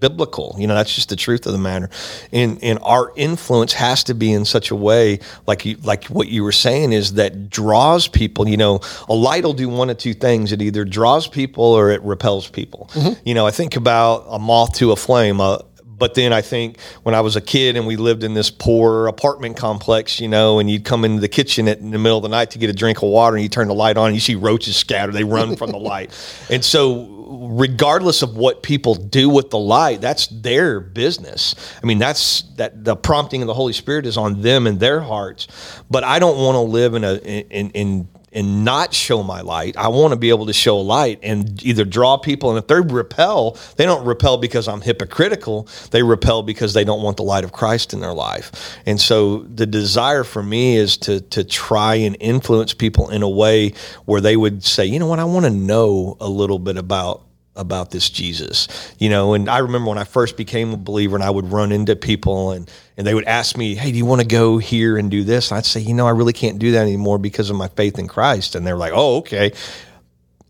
biblical. 0.00 0.54
You 0.58 0.66
know, 0.66 0.74
that's 0.74 0.94
just 0.94 1.08
the 1.08 1.16
truth 1.16 1.46
of 1.46 1.52
the 1.52 1.58
matter. 1.58 1.90
And 2.32 2.62
and 2.62 2.78
our 2.82 3.12
influence 3.16 3.72
has 3.74 4.04
to 4.04 4.14
be 4.14 4.32
in 4.32 4.44
such 4.44 4.70
a 4.70 4.76
way, 4.76 5.20
like 5.46 5.64
you, 5.64 5.76
like 5.82 6.04
what 6.06 6.28
you 6.28 6.44
were 6.44 6.52
saying, 6.52 6.92
is 6.92 7.14
that 7.14 7.50
draws 7.50 8.08
people. 8.08 8.48
You 8.48 8.56
know, 8.56 8.80
a 9.08 9.14
light 9.14 9.44
will 9.44 9.52
do 9.52 9.68
one 9.68 9.90
of 9.90 9.98
two 9.98 10.14
things: 10.14 10.52
it 10.52 10.62
either 10.62 10.84
draws 10.84 11.28
people 11.28 11.64
or 11.64 11.90
it 11.90 12.02
repels 12.02 12.48
people. 12.48 12.90
Mm-hmm. 12.92 13.20
You 13.24 13.34
know, 13.34 13.46
I 13.46 13.50
think 13.50 13.76
about 13.76 14.26
a 14.28 14.38
moth 14.38 14.74
to 14.74 14.92
a 14.92 14.96
flame. 14.96 15.40
A, 15.40 15.64
but 15.98 16.14
then 16.14 16.32
I 16.32 16.40
think 16.42 16.80
when 17.02 17.14
I 17.14 17.20
was 17.20 17.36
a 17.36 17.40
kid 17.40 17.76
and 17.76 17.86
we 17.86 17.96
lived 17.96 18.24
in 18.24 18.34
this 18.34 18.50
poor 18.50 19.06
apartment 19.06 19.56
complex, 19.56 20.20
you 20.20 20.28
know, 20.28 20.58
and 20.58 20.70
you'd 20.70 20.84
come 20.84 21.04
into 21.04 21.20
the 21.20 21.28
kitchen 21.28 21.68
at, 21.68 21.78
in 21.78 21.90
the 21.90 21.98
middle 21.98 22.18
of 22.18 22.22
the 22.22 22.28
night 22.28 22.52
to 22.52 22.58
get 22.58 22.70
a 22.70 22.72
drink 22.72 22.98
of 22.98 23.08
water 23.08 23.36
and 23.36 23.42
you 23.42 23.48
turn 23.48 23.68
the 23.68 23.74
light 23.74 23.96
on 23.96 24.06
and 24.06 24.14
you 24.14 24.20
see 24.20 24.34
roaches 24.34 24.76
scatter, 24.76 25.12
they 25.12 25.24
run 25.24 25.56
from 25.56 25.70
the 25.70 25.78
light. 25.78 26.10
And 26.50 26.64
so, 26.64 27.18
regardless 27.28 28.22
of 28.22 28.36
what 28.36 28.62
people 28.62 28.94
do 28.94 29.28
with 29.28 29.50
the 29.50 29.58
light, 29.58 30.00
that's 30.00 30.28
their 30.28 30.80
business. 30.80 31.54
I 31.82 31.86
mean, 31.86 31.98
that's 31.98 32.42
that 32.56 32.84
the 32.84 32.96
prompting 32.96 33.42
of 33.42 33.48
the 33.48 33.54
Holy 33.54 33.74
Spirit 33.74 34.06
is 34.06 34.16
on 34.16 34.40
them 34.40 34.66
and 34.66 34.80
their 34.80 35.00
hearts. 35.00 35.46
But 35.90 36.04
I 36.04 36.18
don't 36.18 36.38
want 36.38 36.54
to 36.54 36.60
live 36.60 36.94
in 36.94 37.04
a, 37.04 37.16
in, 37.16 37.70
in, 37.70 38.08
and 38.38 38.64
not 38.64 38.94
show 38.94 39.24
my 39.24 39.40
light. 39.40 39.76
I 39.76 39.88
want 39.88 40.12
to 40.12 40.16
be 40.16 40.28
able 40.28 40.46
to 40.46 40.52
show 40.52 40.78
light 40.78 41.18
and 41.24 41.60
either 41.64 41.84
draw 41.84 42.16
people. 42.16 42.50
And 42.50 42.58
if 42.58 42.68
they 42.68 42.80
repel, 42.80 43.58
they 43.74 43.84
don't 43.84 44.06
repel 44.06 44.38
because 44.38 44.68
I'm 44.68 44.80
hypocritical. 44.80 45.66
They 45.90 46.04
repel 46.04 46.44
because 46.44 46.72
they 46.72 46.84
don't 46.84 47.02
want 47.02 47.16
the 47.16 47.24
light 47.24 47.42
of 47.42 47.50
Christ 47.50 47.92
in 47.92 47.98
their 47.98 48.12
life. 48.12 48.78
And 48.86 49.00
so 49.00 49.38
the 49.38 49.66
desire 49.66 50.22
for 50.22 50.40
me 50.40 50.76
is 50.76 50.96
to 50.98 51.20
to 51.20 51.42
try 51.42 51.96
and 51.96 52.16
influence 52.20 52.74
people 52.74 53.10
in 53.10 53.24
a 53.24 53.28
way 53.28 53.72
where 54.04 54.20
they 54.20 54.36
would 54.36 54.62
say, 54.62 54.86
you 54.86 55.00
know 55.00 55.08
what, 55.08 55.18
I 55.18 55.24
want 55.24 55.46
to 55.46 55.50
know 55.50 56.16
a 56.20 56.28
little 56.28 56.60
bit 56.60 56.76
about 56.76 57.27
about 57.58 57.90
this 57.90 58.08
Jesus, 58.08 58.68
you 58.98 59.10
know. 59.10 59.34
And 59.34 59.50
I 59.50 59.58
remember 59.58 59.90
when 59.90 59.98
I 59.98 60.04
first 60.04 60.36
became 60.36 60.72
a 60.72 60.76
believer, 60.76 61.16
and 61.16 61.24
I 61.24 61.30
would 61.30 61.52
run 61.52 61.72
into 61.72 61.96
people, 61.96 62.52
and 62.52 62.70
and 62.96 63.06
they 63.06 63.14
would 63.14 63.26
ask 63.26 63.56
me, 63.56 63.74
"Hey, 63.74 63.92
do 63.92 63.98
you 63.98 64.06
want 64.06 64.22
to 64.22 64.26
go 64.26 64.56
here 64.56 64.96
and 64.96 65.10
do 65.10 65.24
this?" 65.24 65.50
And 65.50 65.58
I'd 65.58 65.66
say, 65.66 65.80
"You 65.80 65.92
know, 65.92 66.06
I 66.06 66.10
really 66.10 66.32
can't 66.32 66.58
do 66.58 66.72
that 66.72 66.82
anymore 66.82 67.18
because 67.18 67.50
of 67.50 67.56
my 67.56 67.68
faith 67.68 67.98
in 67.98 68.08
Christ." 68.08 68.54
And 68.54 68.66
they're 68.66 68.76
like, 68.76 68.92
"Oh, 68.94 69.18
okay." 69.18 69.52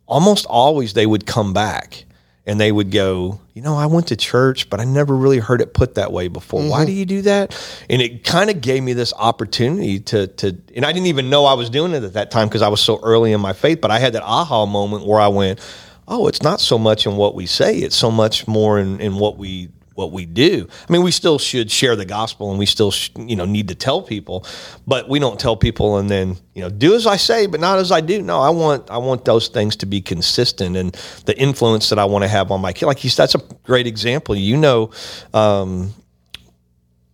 Almost 0.06 0.46
always, 0.46 0.92
they 0.92 1.06
would 1.06 1.26
come 1.26 1.52
back 1.52 2.04
and 2.48 2.59
they 2.59 2.72
would 2.72 2.90
go, 2.90 3.40
"You 3.52 3.61
know, 3.61 3.76
I 3.76 3.85
went 3.85 4.06
to 4.06 4.16
church, 4.16 4.70
but 4.70 4.80
I 4.80 4.85
never 4.85 5.14
really 5.14 5.38
heard 5.38 5.61
it 5.61 5.74
put 5.74 5.96
that 5.96 6.12
way 6.12 6.28
before. 6.28 6.62
Why 6.62 6.78
mm-hmm. 6.78 6.87
do 6.87 6.92
you 6.92 7.04
do 7.04 7.22
that?" 7.22 7.54
And 7.90 8.00
it 8.00 8.24
kind 8.24 8.48
of 8.48 8.62
gave 8.62 8.82
me 8.82 8.94
this 8.94 9.12
opportunity 9.18 10.00
to 10.00 10.28
to, 10.28 10.56
and 10.74 10.87
I 10.87 10.92
didn't 10.92 11.09
even 11.09 11.28
know 11.28 11.44
I 11.44 11.52
was 11.52 11.68
doing 11.68 11.92
it 11.92 12.04
at 12.04 12.14
that 12.14 12.30
time 12.30 12.48
because 12.48 12.62
I 12.62 12.68
was 12.68 12.80
so 12.80 13.00
early 13.02 13.32
in 13.32 13.40
my 13.42 13.52
faith. 13.52 13.82
But 13.82 13.90
I 13.90 13.98
had 13.98 14.14
that 14.14 14.22
aha 14.22 14.64
moment 14.64 15.06
where 15.06 15.20
I 15.20 15.28
went 15.28 15.61
oh, 16.08 16.26
it's 16.26 16.42
not 16.42 16.60
so 16.60 16.78
much 16.78 17.06
in 17.06 17.16
what 17.16 17.34
we 17.34 17.46
say; 17.46 17.78
it's 17.78 17.96
so 17.96 18.10
much 18.10 18.48
more 18.48 18.78
in, 18.78 19.00
in 19.00 19.16
what 19.16 19.36
we 19.36 19.68
what 19.94 20.12
we 20.12 20.24
do. 20.24 20.68
I 20.88 20.92
mean, 20.92 21.02
we 21.02 21.10
still 21.10 21.40
should 21.40 21.70
share 21.72 21.96
the 21.96 22.04
gospel, 22.04 22.50
and 22.50 22.58
we 22.58 22.66
still 22.66 22.90
sh- 22.90 23.10
you 23.16 23.36
know 23.36 23.44
need 23.44 23.68
to 23.68 23.74
tell 23.74 24.00
people, 24.00 24.46
but 24.86 25.08
we 25.08 25.18
don't 25.18 25.38
tell 25.38 25.56
people 25.56 25.98
and 25.98 26.08
then 26.08 26.36
you 26.54 26.62
know 26.62 26.70
do 26.70 26.94
as 26.94 27.06
I 27.06 27.16
say, 27.16 27.46
but 27.46 27.60
not 27.60 27.78
as 27.78 27.92
I 27.92 28.00
do. 28.00 28.22
No, 28.22 28.40
I 28.40 28.50
want 28.50 28.90
I 28.90 28.98
want 28.98 29.24
those 29.24 29.48
things 29.48 29.76
to 29.76 29.86
be 29.86 30.00
consistent, 30.00 30.76
and 30.76 30.92
the 31.26 31.38
influence 31.38 31.90
that 31.90 31.98
I 31.98 32.06
want 32.06 32.22
to 32.22 32.28
have 32.28 32.50
on 32.50 32.60
my 32.60 32.72
kid. 32.72 32.86
Like 32.86 32.98
he's 32.98 33.16
that's 33.16 33.34
a 33.34 33.42
great 33.62 33.86
example. 33.86 34.34
You 34.34 34.56
know. 34.56 34.90
Um, 35.34 35.94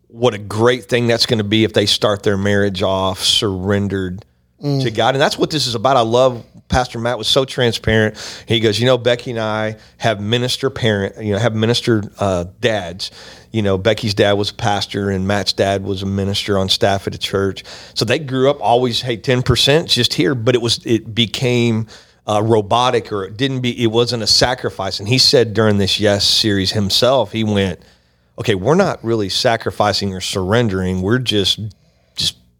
what 0.09 0.33
a 0.33 0.38
great 0.38 0.85
thing 0.85 1.09
that's 1.09 1.26
going 1.26 1.38
to 1.38 1.44
be 1.44 1.64
if 1.64 1.72
they 1.72 1.87
start 1.87 2.22
their 2.22 2.37
marriage 2.37 2.85
off 2.85 3.18
surrendered 3.18 4.24
to 4.62 4.90
God. 4.92 5.16
And 5.16 5.20
that's 5.20 5.37
what 5.37 5.50
this 5.50 5.66
is 5.66 5.74
about. 5.74 5.96
I 5.96 6.02
love 6.02 6.44
Pastor 6.75 6.99
Matt 6.99 7.19
was 7.19 7.29
so 7.29 7.45
transparent. 7.45 8.17
He 8.49 8.59
goes, 8.59 8.81
you 8.81 8.87
know, 8.87 8.99
Becky 8.99 9.31
and 9.31 9.39
I 9.39 9.77
have 9.99 10.21
minister 10.21 10.71
parent, 10.71 11.25
you 11.25 11.33
know, 11.33 11.39
have 11.39 11.55
minister 11.55 12.03
uh, 12.19 12.47
dads. 12.61 13.13
You 13.53 13.63
know, 13.63 13.79
Becky's 13.79 14.13
dad 14.13 14.33
was 14.33 14.51
a 14.51 14.55
pastor 14.55 15.09
and 15.09 15.25
Matt's 15.25 15.53
dad 15.53 15.85
was 15.85 16.03
a 16.03 16.07
minister 16.07 16.59
on 16.59 16.69
staff 16.69 17.07
at 17.07 17.15
a 17.15 17.19
church. 17.19 17.63
So 17.95 18.05
they 18.05 18.19
grew 18.19 18.51
up 18.51 18.61
always, 18.61 19.03
hey, 19.03 19.17
10% 19.17 19.87
just 19.87 20.15
here, 20.15 20.35
but 20.35 20.57
it 20.57 20.63
was, 20.63 20.85
it 20.85 21.15
became, 21.15 21.87
uh, 22.27 22.43
robotic 22.43 23.13
or 23.13 23.23
it 23.23 23.37
didn't 23.37 23.61
be 23.61 23.81
it 23.81 23.89
wasn't 23.89 24.23
a 24.23 24.27
sacrifice 24.27 24.99
and 24.99 25.07
he 25.07 25.19
said 25.19 25.53
during 25.53 25.77
this 25.77 26.01
yes 26.01 26.27
series 26.27 26.73
himself 26.73 27.33
he 27.33 27.45
went 27.45 27.79
okay 28.39 28.55
we're 28.55 28.75
not 28.75 28.99
really 29.05 29.29
sacrificing 29.29 30.15
or 30.15 30.23
surrendering 30.23 31.03
we're 31.03 31.19
just 31.19 31.61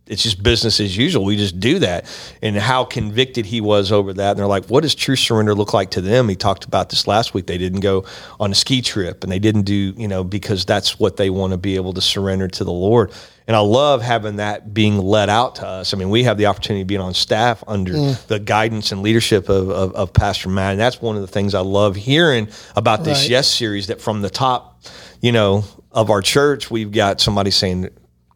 it's 0.07 0.23
just 0.23 0.43
business 0.43 0.81
as 0.81 0.97
usual. 0.97 1.25
We 1.25 1.37
just 1.37 1.59
do 1.59 1.79
that. 1.79 2.05
And 2.43 2.57
how 2.57 2.85
convicted 2.85 3.47
he 3.47 3.61
was 3.61 3.91
over 3.91 4.13
that. 4.13 4.31
And 4.33 4.39
they're 4.39 4.47
like 4.47 4.67
what 4.67 4.83
does 4.83 4.95
true 4.95 5.17
surrender 5.17 5.55
look 5.55 5.73
like 5.73 5.93
to 5.93 6.01
them? 6.01 6.29
He 6.29 6.37
talked 6.37 6.65
about 6.65 6.91
this 6.91 7.07
last 7.07 7.33
week. 7.35 7.47
They 7.47 7.59
didn't 7.59 7.81
go 7.81 8.05
on 8.39 8.53
a 8.53 8.55
ski 8.55 8.83
trip 8.83 9.23
and 9.23 9.33
they 9.33 9.39
didn't 9.39 9.63
do 9.63 9.95
you 9.97 10.09
know 10.09 10.23
because 10.23 10.65
that's 10.65 10.99
what 10.99 11.17
they 11.17 11.31
want 11.31 11.53
to 11.53 11.57
be 11.57 11.77
able 11.77 11.95
to 11.95 12.01
surrender 12.01 12.49
to 12.49 12.65
the 12.65 12.73
lord. 12.73 13.13
And 13.47 13.55
I 13.55 13.61
love 13.61 14.01
having 14.01 14.37
that 14.37 14.73
being 14.73 14.99
let 14.99 15.29
out 15.29 15.57
to 15.57 15.67
us. 15.67 15.93
I 15.93 15.99
mean, 15.99 16.09
we 16.09 16.25
have 16.25 16.39
the 16.39 16.47
opportunity 16.47 16.81
of 16.81 16.87
being 16.87 17.03
on 17.03 17.13
staff 17.13 17.63
under 17.67 17.93
mm. 17.93 18.27
the 18.27 18.39
guidance 18.39 18.91
and 18.91 19.03
leadership 19.03 19.51
of, 19.51 19.69
of, 19.69 19.95
of 19.95 20.13
Pastor 20.15 20.49
Matt. 20.49 20.73
And 20.73 20.81
that's 20.81 21.03
one 21.03 21.17
of 21.17 21.21
the 21.21 21.29
things 21.29 21.55
I 21.55 21.61
love 21.61 21.95
hearing 21.95 22.49
about 22.75 23.05
this 23.05 23.25
Right. 23.25 23.31
Yes 23.31 23.49
series 23.49 23.89
that 23.89 24.01
from 24.01 24.23
the 24.23 24.31
top, 24.31 24.83
you 25.21 25.31
know, 25.31 25.65
of 25.93 26.09
our 26.09 26.23
church, 26.23 26.71
we've 26.71 26.91
got 26.91 27.21
somebody 27.21 27.51
saying, 27.51 27.91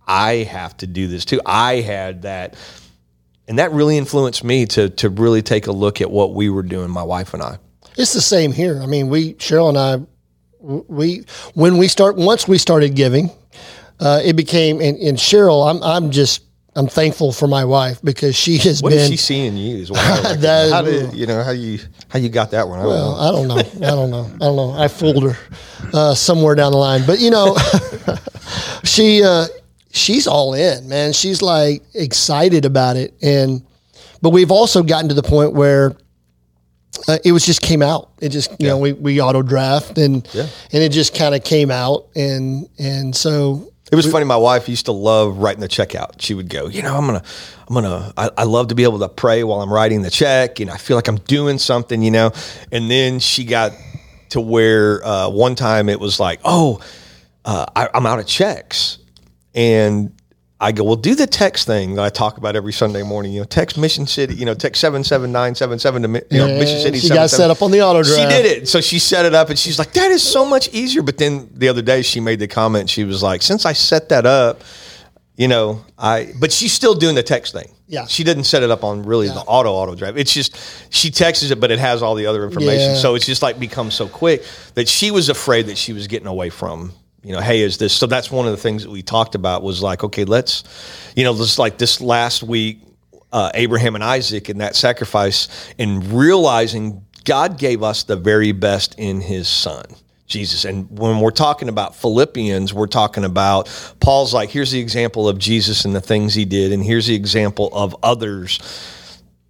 I 0.09 0.37
have 0.45 0.77
to 0.79 0.87
do 0.87 1.07
this 1.07 1.25
too. 1.25 1.41
I 1.47 1.75
had 1.77 2.23
that. 2.23 2.57
And 3.47 3.59
that 3.59 3.73
really 3.73 3.97
influenced 3.97 4.43
me 4.45 4.67
to, 4.67 4.89
to 4.91 5.09
really 5.09 5.41
take 5.43 5.69
a 5.69 5.73
look 5.73 6.01
at 6.01 6.11
what 6.11 6.35
we 6.35 6.51
were 6.51 6.63
doing, 6.63 6.91
my 6.91 7.03
wife 7.03 7.33
and 7.35 7.43
I. 7.43 7.59
It's 7.97 8.13
the 8.13 8.21
same 8.21 8.53
here. 8.53 8.81
I 8.83 8.87
mean, 8.87 9.09
we 9.09 9.35
Cheryl 9.35 9.69
and 9.71 9.79
I, 9.79 10.07
we 10.61 11.25
when 11.55 11.79
we 11.79 11.89
start 11.89 12.17
once 12.17 12.47
we 12.49 12.59
started 12.59 12.95
giving, 12.95 13.31
uh, 14.01 14.21
it 14.25 14.35
became 14.37 14.81
and, 14.81 14.97
and 14.99 15.17
Cheryl. 15.19 15.69
I'm 15.69 15.83
I'm 15.83 16.11
just 16.11 16.43
I'm 16.77 16.87
thankful 16.87 17.33
for 17.33 17.49
my 17.49 17.65
wife 17.65 18.01
because 18.03 18.37
she 18.37 18.59
has 18.59 18.83
What 18.83 18.91
been. 18.91 18.99
is 19.01 19.09
she 19.09 19.17
seeing 19.17 19.57
you? 19.57 19.79
Is 19.79 19.91
what 19.91 20.25
like. 20.25 20.41
That- 20.41 20.71
how 20.71 20.83
did 20.83 21.13
you 21.15 21.27
know 21.27 21.43
how 21.43 21.51
you 21.51 21.79
how 22.09 22.19
you 22.19 22.29
got 22.29 22.51
that 22.53 22.69
one? 22.69 22.79
I 22.79 22.83
don't 22.83 22.91
know. 22.93 22.97
well, 22.99 23.15
I 23.17 23.31
don't 23.33 23.49
know. 23.49 23.57
I 23.87 23.91
don't 23.91 24.11
know. 24.11 24.25
I 24.35 24.39
don't 24.39 24.57
know. 24.57 24.71
I 24.73 24.89
fooled 24.89 25.25
her 25.33 25.37
uh, 25.93 26.15
somewhere 26.15 26.55
down 26.55 26.73
the 26.73 26.79
line, 26.79 27.05
but 27.07 27.19
you 27.21 27.31
know, 27.31 27.57
she 28.85 29.23
uh, 29.25 29.47
she's 29.91 30.27
all 30.27 30.55
in, 30.55 30.89
man. 30.89 31.13
She's 31.13 31.43
like 31.43 31.83
excited 31.95 32.65
about 32.65 32.97
it, 32.97 33.15
and 33.23 33.63
but 34.23 34.31
we've 34.31 34.51
also 34.51 34.83
gotten 34.83 35.09
to 35.09 35.15
the 35.15 35.23
point 35.23 35.53
where 35.55 35.97
uh, 37.07 37.19
it 37.25 37.33
was 37.33 37.45
just 37.47 37.63
came 37.63 37.83
out. 37.83 38.11
It 38.21 38.31
just 38.31 38.51
you 38.61 38.67
know 38.67 38.79
we 38.79 38.93
we 38.93 39.21
auto 39.21 39.43
draft 39.43 39.99
and 39.99 40.29
yeah. 40.33 40.47
and 40.73 40.83
it 40.83 40.91
just 40.91 41.15
kind 41.15 41.35
of 41.35 41.45
came 41.45 41.71
out 41.71 42.09
and 42.17 42.69
and 42.79 43.15
so 43.15 43.73
It 43.91 43.97
was 43.97 44.11
funny. 44.11 44.25
My 44.25 44.37
wife 44.37 44.69
used 44.69 44.87
to 44.87 44.93
love 44.93 45.39
writing 45.39 45.61
the 45.61 45.69
check 45.69 45.95
out. 45.95 46.21
She 46.21 46.35
would 46.35 46.49
go, 46.49 46.69
you 46.69 46.83
know, 46.83 46.95
I'm 46.95 47.07
gonna, 47.07 47.23
I'm 47.69 47.75
gonna, 47.75 48.13
I, 48.17 48.31
I 48.39 48.45
love 48.45 48.69
to 48.69 48.75
be 48.75 48.83
able 48.83 48.99
to 48.99 49.09
pray 49.09 49.45
while 49.45 49.63
I'm 49.63 49.73
writing 49.73 50.03
the 50.03 50.11
check, 50.11 50.61
and 50.61 50.71
I 50.71 50.77
feel 50.77 50.97
like 50.97 51.09
I'm 51.09 51.19
doing 51.21 51.59
something, 51.59 52.03
you 52.03 52.11
know. 52.11 52.33
And 52.71 52.91
then 52.91 53.19
she 53.19 53.45
got 53.45 53.73
to 54.31 54.41
where 54.43 55.03
uh, 55.07 55.31
one 55.31 55.55
time 55.55 55.89
it 55.89 55.99
was 55.99 56.21
like, 56.21 56.41
oh, 56.45 56.81
uh, 57.47 57.65
I, 57.75 57.89
I'm 57.95 58.05
out 58.05 58.19
of 58.19 58.27
checks, 58.27 58.99
and 59.59 60.13
I 60.61 60.71
go, 60.71 60.85
well, 60.85 60.95
do 60.95 61.17
the 61.17 61.27
text 61.27 61.67
thing 61.67 61.97
that 61.97 62.05
I 62.05 62.11
talk 62.11 62.39
about 62.39 62.55
every 62.55 62.73
Sunday 62.73 63.03
morning. 63.03 63.33
You 63.33 63.41
know, 63.41 63.45
text 63.45 63.77
Mission 63.77 64.07
City. 64.07 64.35
You 64.35 64.45
know, 64.45 64.55
text 64.55 64.81
seven 64.81 65.03
seven 65.03 65.33
nine 65.33 65.57
seven 65.57 65.81
seven 65.81 66.03
to 66.03 66.09
you 66.31 66.39
know, 66.39 66.47
Mission 66.47 66.81
City. 66.81 67.01
She 67.01 67.09
got 67.09 67.29
set 67.29 67.51
up 67.51 67.61
on 67.61 67.73
the 67.73 67.83
auto 67.83 68.05
drive. 68.05 68.17
She 68.17 68.37
did 68.37 68.47
it, 68.47 68.69
so 68.69 68.81
she 68.81 69.01
set 69.01 69.27
it 69.27 69.35
up, 69.35 69.51
and 69.51 69.59
she's 69.59 69.77
like, 69.77 69.93
that 69.95 70.13
is 70.13 70.23
so 70.23 70.47
much 70.47 70.69
easier. 70.73 71.03
But 71.03 71.19
then 71.19 71.51
the 71.55 71.69
other 71.69 71.83
day, 71.83 72.03
she 72.03 72.21
made 72.21 72.39
the 72.39 72.47
comment. 72.47 72.89
She 72.89 73.03
was 73.03 73.21
like, 73.21 73.43
since 73.43 73.67
I 73.67 73.73
set 73.73 74.11
that 74.11 74.27
up, 74.27 74.63
you 75.37 75.49
know, 75.49 75.85
I. 75.99 76.33
But 76.39 76.53
she's 76.53 76.73
still 76.73 76.95
doing 76.95 77.17
the 77.17 77.25
text 77.25 77.53
thing. 77.53 77.73
Yeah. 77.89 78.07
She 78.07 78.23
didn't 78.23 78.45
set 78.45 78.63
it 78.63 78.71
up 78.71 78.85
on 78.85 79.03
really 79.03 79.27
the 79.27 79.41
auto 79.41 79.73
auto 79.73 79.97
drive. 79.97 80.17
It's 80.17 80.33
just 80.33 80.57
she 80.93 81.11
texts 81.11 81.51
it, 81.51 81.59
but 81.59 81.73
it 81.73 81.81
has 81.81 82.01
all 82.01 82.15
the 82.15 82.27
other 82.27 82.45
information. 82.45 82.91
Yeah. 82.91 82.97
So 82.97 83.17
it's 83.17 83.27
just 83.27 83.43
like 83.43 83.59
become 83.59 83.91
so 83.91 84.07
quick 84.07 84.45
that 84.75 84.87
she 84.87 85.11
was 85.11 85.29
afraid 85.29 85.67
that 85.67 85.79
she 85.79 85.93
was 85.93 86.07
getting 86.07 86.29
away 86.29 86.51
from 86.51 86.93
you 87.23 87.33
know 87.33 87.41
hey 87.41 87.61
is 87.61 87.79
this 87.79 87.93
so 87.93 88.07
that's 88.07 88.31
one 88.31 88.47
of 88.47 88.53
the 88.53 88.59
things 88.59 88.85
that 88.85 88.91
we 88.91 89.03
talked 89.03 89.35
about 89.35 89.63
was 89.63 89.83
like 89.83 90.05
okay 90.05 90.25
let's 90.25 90.65
you 91.17 91.25
know 91.25 91.35
just 91.35 91.59
like 91.59 91.79
this 91.79 92.01
last 92.01 92.43
week 92.43 92.81
uh, 93.33 93.51
abraham 93.55 93.95
and 93.95 94.05
isaac 94.05 94.49
and 94.49 94.61
that 94.61 94.77
sacrifice 94.77 95.73
and 95.79 96.13
realizing 96.13 97.05
god 97.25 97.59
gave 97.59 97.83
us 97.83 98.05
the 98.05 98.17
very 98.17 98.53
best 98.53 98.95
in 98.99 99.21
his 99.21 99.49
son 99.49 99.85
jesus. 100.27 100.65
And 100.65 100.91
when 100.99 101.21
we're 101.21 101.31
talking 101.31 101.69
about 101.69 101.97
philippians 101.97 102.73
we're 102.73 102.87
talking 102.87 103.25
about 103.25 103.69
paul's 104.01 104.33
like 104.33 104.51
here's 104.51 104.71
the 104.71 104.81
example 104.81 105.29
of 105.29 105.39
jesus 105.39 105.85
and 105.85 105.95
the 105.95 106.01
things 106.01 106.35
he 106.35 106.45
did. 106.45 106.73
And 106.73 106.85
here's 106.85 107.07
the 107.07 107.15
example 107.15 107.71
of 107.73 107.97
others 108.03 108.61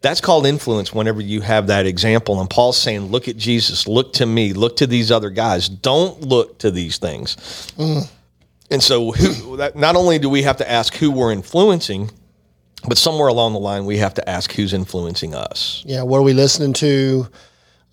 that's 0.01 0.21
called 0.21 0.47
influence 0.47 0.93
whenever 0.93 1.21
you 1.21 1.41
have 1.41 1.67
that 1.67 1.87
example. 1.87 2.41
And 2.41 2.49
Paul's 2.49 2.79
saying, 2.79 3.07
look 3.07 3.27
at 3.29 3.37
Jesus, 3.37 3.89
look 3.89 4.13
to 4.15 4.27
me, 4.27 4.53
look 4.53 4.77
to 4.77 4.87
these 4.87 5.11
other 5.11 5.31
guys. 5.31 5.69
Don't 5.69 6.21
look 6.21 6.59
to 6.59 6.71
these 6.71 6.99
things. 6.99 7.73
And 8.71 8.83
so, 8.83 9.13
who, 9.13 9.57
that, 9.57 9.77
not 9.77 9.97
only 9.97 10.19
do 10.19 10.29
we 10.29 10.43
have 10.43 10.59
to 10.59 10.71
ask 10.71 10.95
who 10.95 11.11
we're 11.11 11.33
influencing, 11.33 12.11
but 12.87 12.99
somewhere 12.99 13.29
along 13.29 13.55
the 13.55 13.59
line, 13.59 13.87
we 13.87 13.97
have 13.97 14.15
to 14.15 14.29
ask 14.29 14.53
who's 14.53 14.73
influencing 14.73 15.35
us. 15.35 15.83
Yeah, 15.87 16.03
what 16.03 16.19
are 16.19 16.23
we 16.23 16.35
listening 16.35 16.75
to? 16.75 17.27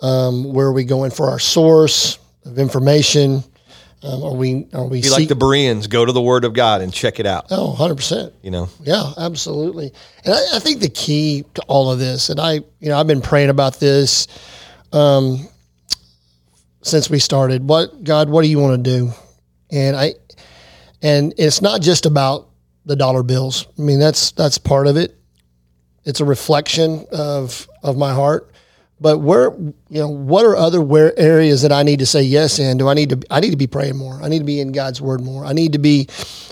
Um, 0.01 0.43
where 0.53 0.67
are 0.67 0.73
we 0.73 0.83
going 0.83 1.11
for 1.11 1.29
our 1.29 1.39
source 1.39 2.19
of 2.45 2.59
information? 2.59 3.43
Um, 4.05 4.23
are 4.23 4.35
we 4.35 4.67
are 4.73 4.85
we 4.85 5.01
Be 5.01 5.09
like 5.09 5.27
the 5.27 5.35
Bereans, 5.35 5.87
go 5.87 6.05
to 6.05 6.11
the 6.11 6.21
Word 6.21 6.45
of 6.45 6.53
God 6.53 6.81
and 6.81 6.93
check 6.93 7.19
it 7.19 7.25
out. 7.25 7.47
Oh, 7.49 7.75
100%. 7.77 8.33
You 8.43 8.51
know, 8.51 8.69
Yeah, 8.83 9.11
absolutely. 9.17 9.91
And 10.23 10.33
I, 10.33 10.57
I 10.57 10.59
think 10.59 10.79
the 10.79 10.89
key 10.89 11.43
to 11.55 11.63
all 11.63 11.91
of 11.91 11.97
this, 11.97 12.29
and 12.29 12.39
I, 12.39 12.53
you 12.53 12.89
know, 12.89 12.99
I've 12.99 13.07
been 13.07 13.21
praying 13.21 13.49
about 13.49 13.79
this 13.79 14.27
um, 14.93 15.47
since 16.83 17.09
we 17.09 17.17
started. 17.17 17.67
What 17.67 18.03
God, 18.03 18.29
what 18.29 18.43
do 18.43 18.47
you 18.47 18.59
want 18.59 18.83
to 18.83 18.97
do? 18.99 19.11
And 19.71 19.95
I, 19.95 20.13
and 21.01 21.33
it's 21.37 21.61
not 21.63 21.81
just 21.81 22.05
about 22.05 22.49
the 22.85 22.95
dollar 22.95 23.23
bills. 23.23 23.65
I 23.79 23.81
mean, 23.81 23.99
that's 23.99 24.31
that's 24.33 24.59
part 24.59 24.85
of 24.85 24.97
it. 24.97 25.17
It's 26.03 26.19
a 26.19 26.25
reflection 26.25 27.07
of 27.11 27.67
of 27.81 27.97
my 27.97 28.13
heart. 28.13 28.51
But 28.99 29.19
where, 29.19 29.51
you 29.51 29.99
know, 29.99 30.07
what 30.07 30.45
are 30.45 30.55
other 30.55 30.81
where 30.81 31.17
areas 31.19 31.61
that 31.63 31.71
I 31.71 31.83
need 31.83 31.99
to 31.99 32.05
say 32.05 32.21
yes 32.23 32.59
in? 32.59 32.77
Do 32.77 32.87
I 32.87 32.93
need 32.93 33.09
to? 33.09 33.21
I 33.29 33.39
need 33.41 33.51
to 33.51 33.57
be 33.57 33.67
praying 33.67 33.97
more. 33.97 34.19
I 34.23 34.29
need 34.29 34.39
to 34.39 34.45
be 34.45 34.61
in 34.61 34.71
God's 34.71 35.01
Word 35.01 35.21
more. 35.21 35.45
I 35.45 35.51
need 35.53 35.73
to 35.73 35.79
be 35.79 36.07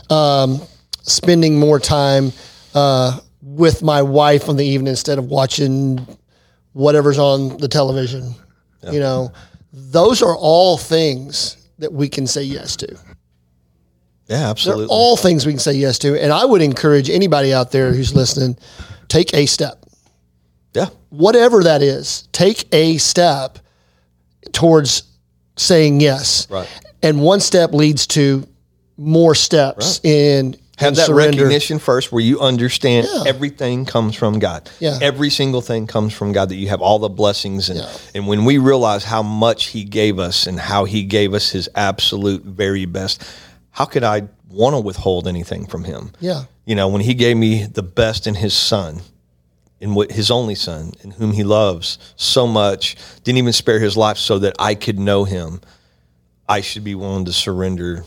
um, 0.10 0.60
spending 1.04 1.58
more 1.58 1.80
time 1.80 2.34
uh, 2.76 3.20
with 3.42 3.82
my 3.82 4.02
wife 4.02 4.50
on 4.50 4.58
the 4.58 4.66
evening 4.66 4.90
instead 4.90 5.20
of 5.20 5.26
watching 5.28 6.06
whatever's 6.74 7.18
on 7.18 7.58
the 7.58 7.68
television. 7.68 8.36
You 8.92 9.00
know, 9.00 9.32
those 9.72 10.22
are 10.22 10.36
all 10.36 10.78
things 10.78 11.56
that 11.80 11.94
we 11.94 12.10
can 12.10 12.28
say 12.28 12.44
yes 12.44 12.76
to. 12.76 12.88
yeah, 12.92 12.98
They're 14.28 14.48
absolutely. 14.48 14.88
all 14.90 15.16
things 15.16 15.46
we 15.46 15.54
can 15.54 15.60
say 15.60 15.74
yes 15.74 15.98
to. 16.00 16.22
And 16.22 16.34
I 16.34 16.44
would 16.44 16.62
encourage 16.62 17.10
anybody 17.10 17.54
out 17.54 17.72
there 17.72 17.94
who's 17.94 18.14
listening, 18.14 18.58
take 19.08 19.34
a 19.34 19.46
step. 19.46 19.83
Yeah, 20.74 20.88
Whatever 21.10 21.64
that 21.64 21.82
is, 21.82 22.28
take 22.32 22.68
a 22.74 22.98
step 22.98 23.60
towards 24.52 25.04
saying 25.58 26.02
yes. 26.02 26.48
Right. 26.50 26.68
And 27.02 27.22
one 27.22 27.40
step 27.40 27.74
leads 27.74 28.08
to 28.08 28.48
more 28.98 29.36
steps 29.36 30.00
in 30.04 30.56
have 30.78 30.96
that 30.96 31.06
surrender. 31.06 31.38
recognition 31.44 31.78
first 31.80 32.12
where 32.12 32.24
you 32.24 32.40
understand 32.40 33.08
everything 33.28 33.86
comes 33.86 34.16
from 34.16 34.40
God. 34.40 34.70
Yeah. 34.80 34.98
Every 35.02 35.30
single 35.30 35.62
thing 35.62 35.86
comes 35.88 36.14
from 36.14 36.32
God 36.32 36.50
that 36.50 36.56
you 36.56 36.70
have 36.70 36.82
all 36.82 37.00
the 37.00 37.10
blessings 37.10 37.70
and 37.70 37.80
Yeah. 37.80 37.90
and 38.16 38.28
when 38.28 38.44
we 38.46 38.58
realize 38.58 39.04
how 39.04 39.22
much 39.22 39.66
he 39.68 39.84
gave 39.84 40.18
us 40.20 40.48
and 40.48 40.60
how 40.60 40.86
he 40.86 41.04
gave 41.04 41.34
us 41.34 41.50
his 41.50 41.70
absolute 41.76 42.44
very 42.44 42.86
best, 42.86 43.22
how 43.72 43.86
could 43.86 44.04
I 44.04 44.24
want 44.50 44.74
to 44.76 44.80
withhold 44.80 45.28
anything 45.28 45.68
from 45.68 45.84
him? 45.84 46.12
Yeah. 46.20 46.46
You 46.66 46.76
know, 46.76 46.88
when 46.88 47.02
he 47.02 47.14
gave 47.14 47.38
me 47.38 47.66
the 47.66 47.84
best 47.84 48.26
in 48.28 48.36
his 48.36 48.54
son, 48.54 49.02
in 49.84 49.94
what 49.96 50.14
his 50.14 50.32
only 50.32 50.56
son, 50.56 50.94
in 51.04 51.12
whom 51.12 51.34
he 51.34 51.44
loves 51.44 51.98
so 52.16 52.48
much, 52.48 52.96
didn't 53.26 53.38
even 53.38 53.52
spare 53.52 53.80
his 53.80 53.98
life 53.98 54.18
so 54.18 54.40
that 54.40 54.56
I 54.58 54.76
could 54.76 54.98
know 54.98 55.26
him. 55.26 55.60
I 56.48 56.62
should 56.62 56.86
be 56.86 56.96
willing 56.96 57.26
to 57.26 57.34
surrender 57.34 58.06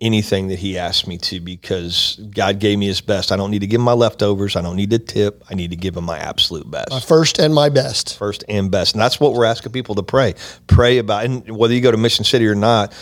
anything 0.00 0.48
that 0.48 0.58
he 0.58 0.78
asked 0.78 1.06
me 1.06 1.18
to 1.18 1.38
because 1.38 2.18
God 2.30 2.58
gave 2.58 2.78
me 2.78 2.86
his 2.86 3.02
best. 3.02 3.32
I 3.32 3.36
don't 3.36 3.50
need 3.50 3.58
to 3.58 3.66
give 3.66 3.80
him 3.80 3.84
my 3.84 3.92
leftovers. 3.92 4.56
I 4.56 4.62
don't 4.62 4.76
need 4.76 4.88
to 4.90 4.98
tip. 4.98 5.44
I 5.50 5.54
need 5.54 5.72
to 5.72 5.76
give 5.76 5.94
him 5.94 6.04
my 6.04 6.18
absolute 6.18 6.70
best. 6.70 6.90
My 6.90 7.00
First 7.00 7.38
and 7.38 7.54
my 7.54 7.68
best. 7.68 8.16
First 8.16 8.42
and 8.48 8.70
best. 8.70 8.94
And 8.94 9.02
that's 9.02 9.20
what 9.20 9.34
we're 9.34 9.44
asking 9.44 9.72
people 9.72 9.96
to 9.96 10.02
pray. 10.02 10.34
Pray 10.68 10.96
about 10.96 11.26
and 11.26 11.50
whether 11.50 11.74
you 11.74 11.82
go 11.82 11.90
to 11.90 11.98
Mission 11.98 12.24
City 12.24 12.46
or 12.46 12.54
not, 12.54 12.94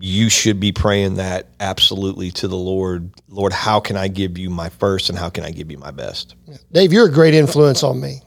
you 0.00 0.28
should 0.28 0.60
be 0.60 0.72
praying 0.72 1.14
that 1.14 1.48
absolutely 1.60 2.30
to 2.32 2.48
the 2.48 2.56
Lord. 2.56 3.10
Lord, 3.28 3.52
how 3.52 3.80
can 3.80 3.96
I 3.96 4.08
give 4.08 4.36
you 4.38 4.50
my 4.50 4.68
first 4.68 5.08
and 5.08 5.18
how 5.18 5.30
can 5.30 5.44
I 5.44 5.50
give 5.50 5.70
you 5.70 5.78
my 5.78 5.90
best? 5.90 6.34
Dave, 6.72 6.92
you're 6.92 7.06
a 7.06 7.10
great 7.12 7.34
influence 7.34 7.82
on 7.82 8.00
me. 8.00 8.20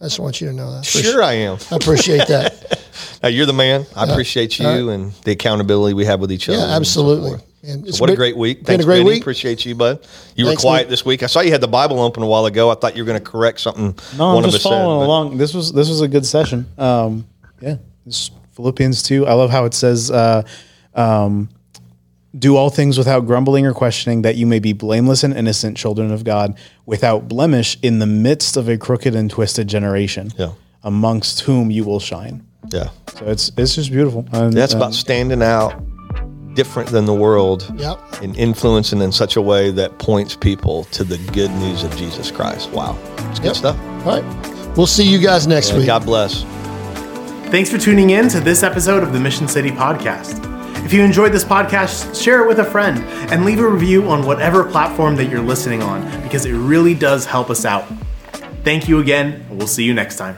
I 0.00 0.04
just 0.04 0.18
want 0.18 0.40
you 0.40 0.48
to 0.48 0.52
know 0.52 0.72
that. 0.74 0.84
Sure 0.84 1.22
I 1.22 1.32
am. 1.34 1.58
I 1.70 1.76
appreciate 1.76 2.26
that. 2.28 2.80
Now, 3.22 3.28
you're 3.30 3.46
the 3.46 3.54
man. 3.54 3.86
I 3.96 4.04
appreciate 4.04 4.58
you 4.58 4.90
and 4.90 5.12
the 5.24 5.32
accountability 5.32 5.94
we 5.94 6.04
have 6.04 6.20
with 6.20 6.30
each 6.30 6.46
other. 6.48 6.58
Yeah, 6.58 6.64
and 6.64 6.86
so 6.86 7.00
absolutely. 7.00 7.40
And 7.62 7.88
it's 7.88 7.98
What 7.98 8.10
a 8.10 8.16
great 8.16 8.36
week. 8.36 8.58
Been 8.58 8.66
Thanks, 8.66 8.84
a 8.84 8.86
great 8.86 8.98
Benny. 8.98 9.10
week. 9.12 9.22
Appreciate 9.22 9.64
you, 9.64 9.74
bud. 9.74 10.06
You 10.36 10.44
Thanks, 10.44 10.62
were 10.62 10.68
quiet 10.68 10.82
man. 10.84 10.90
this 10.90 11.06
week. 11.06 11.22
I 11.22 11.26
saw 11.26 11.40
you 11.40 11.50
had 11.50 11.62
the 11.62 11.66
Bible 11.68 12.00
open 12.00 12.22
a 12.22 12.26
while 12.26 12.44
ago. 12.44 12.70
I 12.70 12.74
thought 12.74 12.96
you 12.96 13.02
were 13.02 13.06
going 13.06 13.18
to 13.18 13.24
correct 13.30 13.60
something 13.60 13.96
No, 14.18 14.34
one 14.34 14.36
I'm 14.36 14.38
of 14.40 14.44
us 14.48 14.52
just 14.52 14.62
said. 14.64 14.68
following 14.68 15.00
but- 15.00 15.06
along. 15.06 15.38
This 15.38 15.54
was 15.54 15.72
this 15.72 15.88
was 15.88 16.02
a 16.02 16.08
good 16.08 16.26
session. 16.26 16.66
Um, 16.76 17.26
yeah, 17.62 17.76
this 18.04 18.30
Philippians 18.52 19.02
two. 19.02 19.26
I 19.26 19.32
love 19.32 19.50
how 19.50 19.64
it 19.64 19.72
says, 19.72 20.10
uh, 20.10 20.42
um, 20.94 21.48
"Do 22.38 22.56
all 22.56 22.70
things 22.70 22.98
without 22.98 23.26
grumbling 23.26 23.66
or 23.66 23.72
questioning, 23.72 24.22
that 24.22 24.36
you 24.36 24.46
may 24.46 24.58
be 24.58 24.72
blameless 24.72 25.22
and 25.24 25.32
innocent 25.34 25.76
children 25.76 26.10
of 26.12 26.24
God, 26.24 26.54
without 26.86 27.28
blemish, 27.28 27.78
in 27.82 27.98
the 27.98 28.06
midst 28.06 28.56
of 28.56 28.68
a 28.68 28.76
crooked 28.76 29.14
and 29.14 29.30
twisted 29.30 29.68
generation, 29.68 30.32
Yeah. 30.38 30.50
amongst 30.82 31.40
whom 31.40 31.70
you 31.70 31.84
will 31.84 32.00
shine." 32.00 32.42
Yeah. 32.72 32.88
So 33.18 33.26
it's 33.26 33.52
it's 33.56 33.74
just 33.74 33.90
beautiful. 33.92 34.26
And, 34.32 34.52
That's 34.52 34.74
um, 34.74 34.80
about 34.80 34.94
standing 34.94 35.42
out 35.42 35.74
different 36.54 36.88
than 36.90 37.04
the 37.04 37.12
world 37.14 37.66
Yep. 37.78 37.98
and 38.22 38.36
influencing 38.36 39.02
in 39.02 39.10
such 39.10 39.34
a 39.36 39.42
way 39.42 39.70
that 39.72 39.98
points 39.98 40.36
people 40.36 40.84
to 40.92 41.02
the 41.02 41.18
good 41.32 41.50
news 41.56 41.82
of 41.82 41.94
Jesus 41.96 42.30
Christ. 42.30 42.70
Wow. 42.72 42.96
It's 43.30 43.40
good 43.40 43.46
Yep. 43.48 43.56
stuff. 43.56 43.76
All 44.06 44.20
right. 44.20 44.24
We'll 44.76 44.86
see 44.86 45.04
you 45.04 45.18
guys 45.18 45.46
next 45.48 45.72
week. 45.72 45.86
God 45.86 46.04
bless. 46.06 46.44
Thanks 47.50 47.70
for 47.70 47.78
tuning 47.78 48.10
in 48.10 48.28
to 48.28 48.40
this 48.40 48.62
episode 48.62 49.02
of 49.02 49.12
the 49.12 49.18
Mission 49.20 49.46
City 49.48 49.70
Podcast. 49.70 50.53
If 50.84 50.92
you 50.92 51.02
enjoyed 51.02 51.32
this 51.32 51.44
podcast, 51.44 52.20
share 52.22 52.44
it 52.44 52.46
with 52.46 52.58
a 52.58 52.64
friend 52.64 52.98
and 53.32 53.46
leave 53.46 53.58
a 53.58 53.66
review 53.68 54.08
on 54.10 54.26
whatever 54.26 54.64
platform 54.64 55.16
that 55.16 55.30
you're 55.30 55.40
listening 55.40 55.82
on 55.82 56.02
because 56.22 56.44
it 56.44 56.52
really 56.52 56.94
does 56.94 57.24
help 57.24 57.48
us 57.48 57.64
out. 57.64 57.86
Thank 58.64 58.86
you 58.86 58.98
again, 58.98 59.44
and 59.48 59.58
we'll 59.58 59.66
see 59.66 59.84
you 59.84 59.94
next 59.94 60.16
time. 60.16 60.36